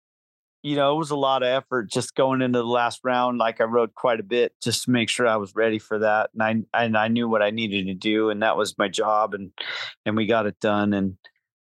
[0.62, 3.38] you know, it was a lot of effort just going into the last round.
[3.38, 6.30] Like I rode quite a bit just to make sure I was ready for that.
[6.34, 9.34] And I and I knew what I needed to do and that was my job
[9.34, 9.53] and
[10.05, 11.16] and we got it done and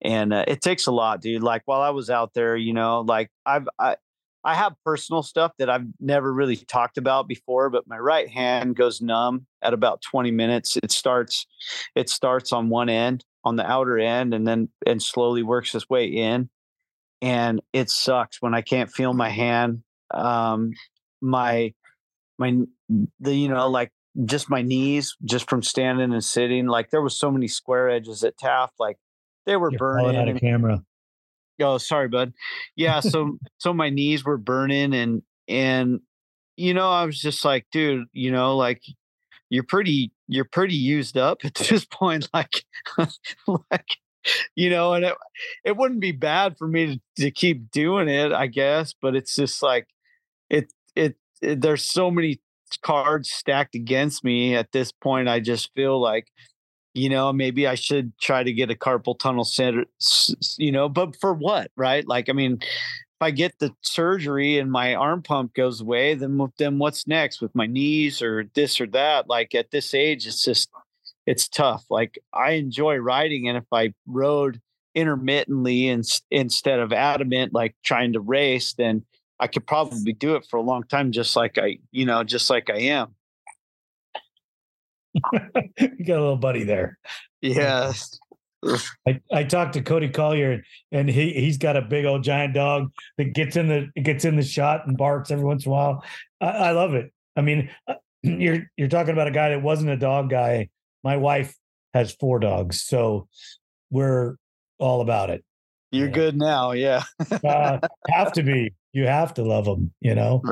[0.02, 1.42] and uh, it takes a lot, dude.
[1.42, 3.96] Like while I was out there, you know, like I've I
[4.44, 8.74] I have personal stuff that I've never really talked about before, but my right hand
[8.74, 10.78] goes numb at about 20 minutes.
[10.82, 11.46] It starts
[11.94, 15.88] it starts on one end, on the outer end and then and slowly works its
[15.88, 16.48] way in.
[17.22, 19.82] And it sucks when I can't feel my hand.
[20.12, 20.72] Um
[21.20, 21.74] my
[22.38, 22.60] my
[23.20, 23.92] the you know like
[24.24, 28.24] just my knees just from standing and sitting like there was so many square edges
[28.24, 28.96] at Taft like
[29.46, 30.82] they were You're burning out of camera.
[31.60, 32.32] Oh, sorry, bud.
[32.76, 36.00] Yeah, so so my knees were burning and and
[36.56, 38.82] you know, I was just like, dude, you know, like
[39.50, 42.64] you're pretty you're pretty used up at this point like
[43.46, 43.86] like
[44.56, 45.14] you know, and it
[45.64, 49.34] it wouldn't be bad for me to, to keep doing it, I guess, but it's
[49.34, 49.86] just like
[50.50, 52.40] it, it it there's so many
[52.82, 55.28] cards stacked against me at this point.
[55.28, 56.28] I just feel like
[57.00, 59.84] you know maybe i should try to get a carpal tunnel center
[60.58, 62.60] you know but for what right like i mean
[63.20, 67.42] if I get the surgery and my arm pump goes away, then then what's next
[67.42, 69.28] with my knees or this or that?
[69.28, 70.70] Like at this age, it's just
[71.26, 71.84] it's tough.
[71.90, 74.58] Like I enjoy riding, and if I rode
[74.94, 79.04] intermittently and instead of adamant, like trying to race, then
[79.38, 82.48] I could probably do it for a long time, just like I, you know, just
[82.48, 83.14] like I am.
[85.14, 86.98] you got a little buddy there.
[87.40, 88.18] Yes.
[89.06, 92.92] I, I talked to Cody Collier and he he's got a big old giant dog
[93.16, 96.04] that gets in the gets in the shot and barks every once in a while.
[96.40, 97.12] I, I love it.
[97.36, 100.68] I mean, uh, you're you're talking about a guy that wasn't a dog guy.
[101.02, 101.54] My wife
[101.94, 103.28] has four dogs, so
[103.90, 104.36] we're
[104.78, 105.44] all about it.
[105.90, 106.14] You're yeah.
[106.14, 107.02] good now, yeah.
[107.44, 108.74] uh, have to be.
[108.92, 109.92] You have to love them.
[110.00, 110.42] You know.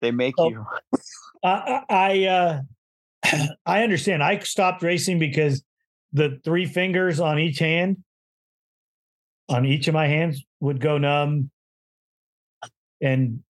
[0.00, 0.66] They make so, you.
[1.42, 2.60] I I uh,
[3.66, 4.22] I understand.
[4.22, 5.62] I stopped racing because
[6.12, 7.98] the three fingers on each hand,
[9.48, 11.50] on each of my hands, would go numb.
[13.00, 13.42] And,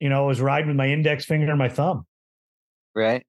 [0.00, 2.06] you know, I was riding with my index finger and my thumb.
[2.94, 3.26] Right.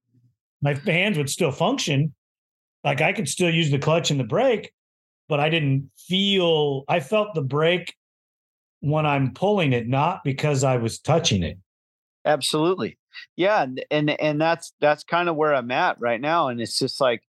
[0.61, 2.13] My hands would still function.
[2.83, 4.71] Like I could still use the clutch and the brake,
[5.27, 7.95] but I didn't feel, I felt the brake
[8.81, 11.57] when I'm pulling it, not because I was touching it.
[12.25, 12.97] Absolutely.
[13.35, 13.63] Yeah.
[13.63, 16.47] And, and, and that's, that's kind of where I'm at right now.
[16.47, 17.23] And it's just like,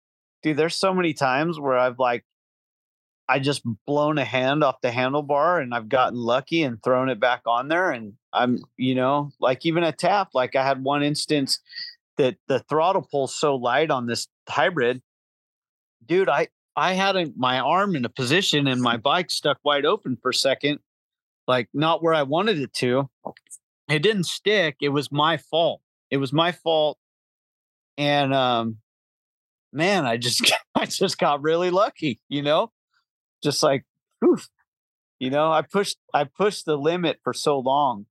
[0.43, 2.23] dude, there's so many times where I've like,
[3.27, 7.19] I just blown a hand off the handlebar and I've gotten lucky and thrown it
[7.19, 7.91] back on there.
[7.91, 11.59] And I'm, you know, like even a tap, like I had one instance
[12.17, 15.01] that the throttle pulls so light on this hybrid,
[16.05, 19.85] dude, I, I had a, my arm in a position and my bike stuck wide
[19.85, 20.79] open for a second,
[21.47, 23.09] like not where I wanted it to.
[23.89, 24.77] It didn't stick.
[24.81, 25.81] It was my fault.
[26.09, 26.97] It was my fault.
[27.97, 28.77] And um,
[29.71, 32.71] man, I just I just got really lucky, you know?
[33.43, 33.85] Just like
[34.23, 34.49] oof.
[35.19, 38.05] You know, I pushed I pushed the limit for so long.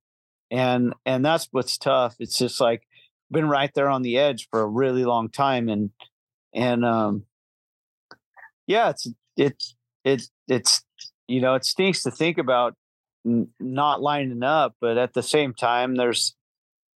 [0.51, 2.15] And and that's what's tough.
[2.19, 2.83] It's just like
[3.31, 5.89] been right there on the edge for a really long time and
[6.53, 7.25] and um
[8.67, 9.07] yeah, it's
[9.37, 10.83] it's it's it's
[11.27, 12.75] you know, it stinks to think about
[13.25, 16.35] not lining up, but at the same time there's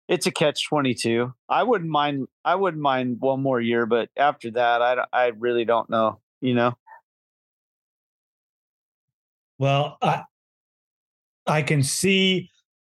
[0.09, 4.51] it's a catch 22 i wouldn't mind i wouldn't mind one more year but after
[4.51, 6.77] that i i really don't know you know?
[9.59, 10.23] Well i
[11.47, 12.51] i can see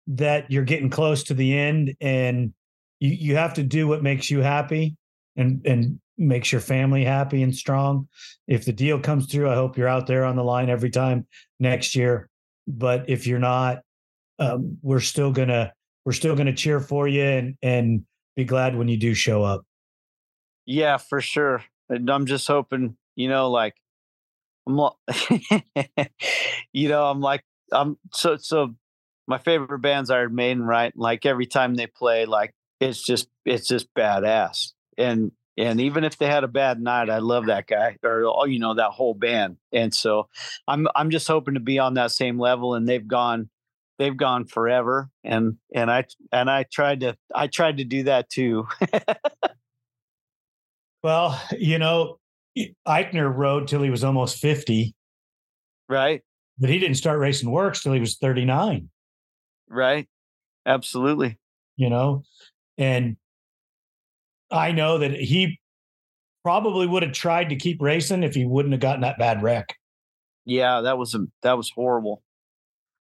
[0.07, 2.53] that you're getting close to the end and
[2.99, 4.95] you you have to do what makes you happy
[5.35, 8.07] and and makes your family happy and strong.
[8.47, 11.27] If the deal comes through i hope you're out there on the line every time
[11.59, 12.29] next year
[12.67, 13.81] but if you're not
[14.39, 15.73] um, we're still gonna
[16.05, 18.05] we're still to cheer for you and and
[18.35, 19.65] be glad when you do show up.
[20.65, 21.63] Yeah, for sure.
[21.89, 23.75] And I'm just hoping, you know, like
[24.67, 24.77] I'm,
[26.73, 28.75] you know, I'm like I'm so so.
[29.25, 30.91] My favorite band's Iron Maiden, right?
[30.97, 34.73] Like every time they play, like it's just it's just badass.
[34.97, 38.45] And and even if they had a bad night, I love that guy or oh,
[38.45, 39.57] you know that whole band.
[39.71, 40.27] And so
[40.67, 42.73] I'm I'm just hoping to be on that same level.
[42.75, 43.49] And they've gone
[43.99, 48.29] they've gone forever and and i and i tried to i tried to do that
[48.29, 48.67] too.
[51.03, 52.19] Well you know
[52.87, 54.95] eichner rode till he was almost 50
[55.89, 56.21] right.
[56.57, 58.89] But he didn't start racing WORCS till he was 39
[59.69, 60.07] right.
[60.65, 61.37] Absolutely.
[61.75, 62.23] You know?
[62.77, 63.17] And
[64.53, 65.59] i know that he
[66.43, 69.75] probably would have tried to keep racing if he wouldn't have gotten that bad wreck
[70.45, 72.21] yeah that was a that was horrible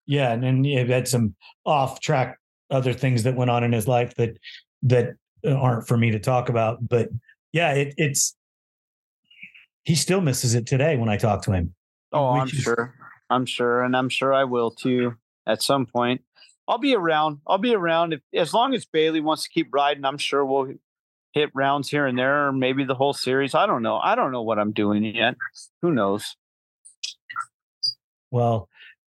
[0.06, 1.34] yeah, and then he had some
[1.64, 2.38] off track
[2.70, 4.36] other things that went on in his life that
[4.82, 5.14] that
[5.46, 6.86] aren't for me to talk about.
[6.88, 7.08] But
[7.52, 8.36] yeah, it, it's
[9.84, 11.74] he still misses it today when I talk to him.
[12.12, 12.94] Oh, I'm sure.
[13.30, 15.14] I'm sure, and I'm sure I will too
[15.46, 16.22] at some point.
[16.68, 17.38] I'll be around.
[17.46, 20.04] I'll be around if as long as Bailey wants to keep riding.
[20.04, 20.74] I'm sure we'll
[21.32, 23.54] hit rounds here and there, or maybe the whole series.
[23.54, 23.98] I don't know.
[23.98, 25.34] I don't know what I'm doing yet.
[25.82, 26.36] Who knows?
[28.30, 28.68] Well,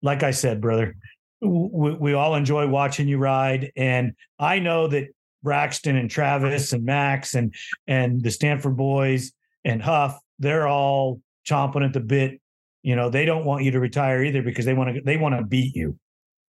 [0.03, 0.97] like I said, brother,
[1.41, 5.09] we, we all enjoy watching you ride, and I know that
[5.43, 7.55] Braxton and Travis and Max and
[7.87, 9.33] and the Stanford boys
[9.65, 12.41] and Huff, they're all chomping at the bit.
[12.83, 15.37] You know, they don't want you to retire either because they want to they want
[15.37, 15.99] to beat you.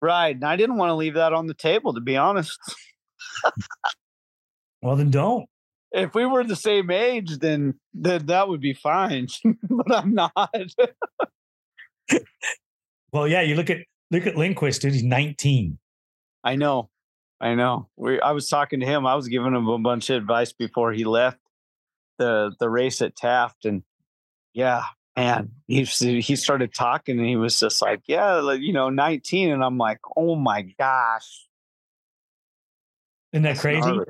[0.02, 0.36] Right.
[0.36, 2.58] And I didn't want to leave that on the table, to be honest.
[4.88, 5.50] well, then don't.
[5.92, 9.28] If we were the same age, then then that would be fine.
[9.70, 10.32] but I'm not.
[13.14, 13.78] Well, yeah, you look at
[14.12, 14.92] look at Lindquist, dude.
[14.92, 15.80] He's 19.
[16.44, 16.90] I know.
[17.40, 17.88] I know.
[17.96, 19.08] We I was talking to him.
[19.08, 21.40] I was giving him a bunch of advice before he left
[22.18, 23.64] the the race at Taft.
[23.64, 23.84] And
[24.54, 24.84] yeah,
[25.16, 29.52] man, he he started talking, and he was just like, "Yeah, like, you know, 19,"
[29.52, 31.48] and I'm like, "Oh my gosh."
[33.32, 33.80] Isn't that crazy?
[33.80, 34.06] Gnarly.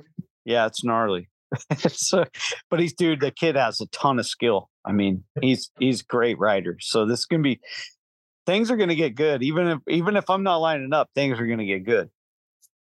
[0.47, 1.27] Yeah, it's gnarly.
[1.89, 2.25] so, uh,
[2.69, 3.19] but he's dude.
[3.19, 4.69] The kid has a ton of skill.
[4.85, 6.77] I mean, he's he's great rider.
[6.79, 7.59] So this is gonna be
[8.45, 9.43] things are gonna get good.
[9.43, 12.09] Even if even if I'm not lining up, things are gonna get good.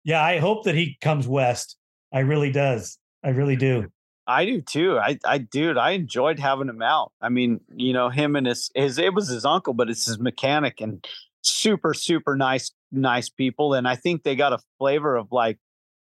[0.04, 1.76] Yeah, I hope that he comes west.
[2.12, 2.96] I really does.
[3.24, 3.88] I really do.
[4.28, 4.98] I do too.
[4.98, 7.12] I, I, dude, I enjoyed having him out.
[7.20, 10.18] I mean, you know, him and his, his, it was his uncle, but it's his
[10.18, 11.04] mechanic and
[11.40, 13.72] super, super nice, nice people.
[13.72, 15.58] And I think they got a flavor of like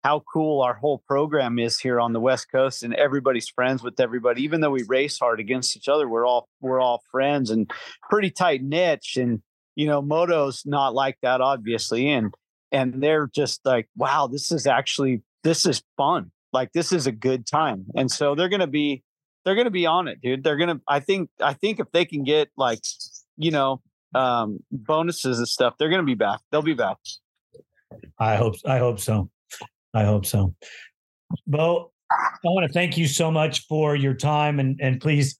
[0.04, 4.00] how cool our whole program is here on the West Coast, and everybody's friends with
[4.00, 4.44] everybody.
[4.44, 7.72] Even though we race hard against each other, we're all we're all friends and
[8.10, 9.18] pretty tight niche.
[9.18, 9.42] And
[9.76, 12.34] you know, moto's not like that, obviously, and
[12.72, 16.32] and they're just like, wow, this is actually this is fun.
[16.52, 19.04] Like this is a good time, and so they're gonna be
[19.46, 20.44] they're gonna be on it, dude.
[20.44, 20.82] They're gonna.
[20.88, 22.80] I think I think if they can get like
[23.38, 23.82] you know
[24.14, 26.42] um bonuses and stuff, they're gonna be back.
[26.52, 26.98] They'll be back.
[28.20, 29.30] I hope I hope so.
[29.94, 30.54] I hope so.
[31.48, 35.38] Beau, I want to thank you so much for your time and and please,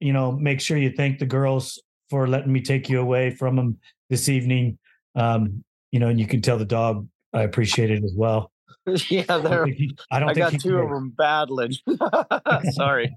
[0.00, 1.80] you know, make sure you thank the girls
[2.10, 3.78] for letting me take you away from them
[4.10, 4.78] this evening.
[5.14, 8.50] Um, you know, and you can tell the dog I appreciate it as well.
[9.08, 9.66] Yeah, there.
[10.12, 10.30] I don't.
[10.30, 11.72] I got two of them battling.
[12.70, 13.16] Sorry.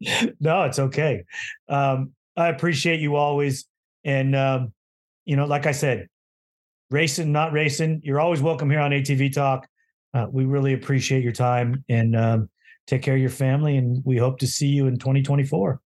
[0.40, 1.24] no, it's okay.
[1.68, 3.66] Um, I appreciate you always,
[4.02, 4.72] and um,
[5.26, 6.08] you know, like I said,
[6.90, 8.00] racing, not racing.
[8.02, 9.68] You're always welcome here on ATV Talk.
[10.12, 12.50] Uh, we really appreciate your time and um,
[12.86, 13.76] take care of your family.
[13.76, 15.80] And we hope to see you in 2024.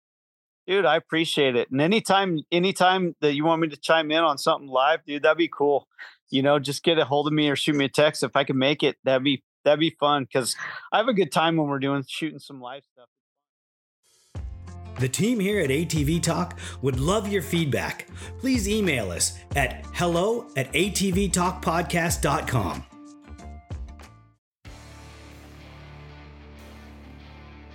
[0.66, 1.70] Dude, I appreciate it.
[1.70, 5.37] And anytime, anytime that you want me to chime in on something live, dude, that'd
[5.37, 5.87] be cool.
[6.31, 8.45] You know, just get a hold of me or shoot me a text if I
[8.45, 8.97] can make it.
[9.05, 10.57] That'd be that'd be fun because
[10.91, 13.09] I have a good time when we're doing shooting some live stuff.
[15.01, 18.07] The team here at ATV Talk would love your feedback.
[18.39, 22.93] Please email us at hello at atvtalkpodcast.com.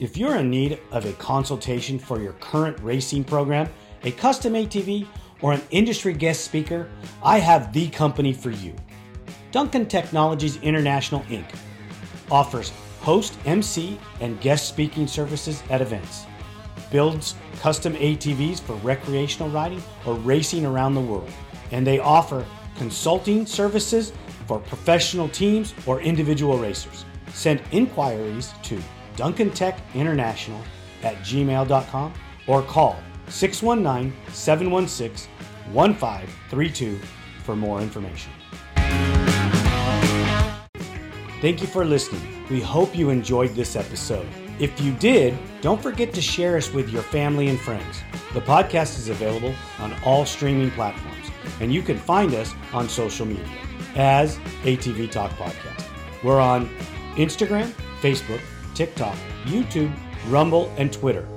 [0.00, 3.68] If you're in need of a consultation for your current racing program,
[4.02, 5.06] a custom ATV,
[5.42, 6.88] or an industry guest speaker,
[7.22, 8.74] I have the company for you.
[9.52, 11.44] Duncan Technologies International Inc.
[12.30, 12.72] offers
[13.02, 16.24] host, MC, and guest speaking services at events,
[16.90, 21.30] builds custom ATVs for recreational riding or racing around the world,
[21.72, 22.46] and they offer
[22.76, 24.14] consulting services
[24.46, 27.04] for professional teams or individual racers.
[27.34, 28.82] Send inquiries to
[29.20, 30.62] Duncan Tech International
[31.02, 32.14] at gmail.com
[32.46, 32.96] or call
[33.28, 35.30] 619 716
[35.74, 36.98] 1532
[37.44, 38.32] for more information.
[41.42, 42.46] Thank you for listening.
[42.48, 44.26] We hope you enjoyed this episode.
[44.58, 48.00] If you did, don't forget to share us with your family and friends.
[48.32, 53.26] The podcast is available on all streaming platforms, and you can find us on social
[53.26, 53.44] media
[53.96, 55.84] as ATV Talk Podcast.
[56.24, 56.70] We're on
[57.16, 57.70] Instagram,
[58.00, 58.40] Facebook,
[58.80, 59.92] TikTok, YouTube,
[60.30, 61.28] Rumble, and Twitter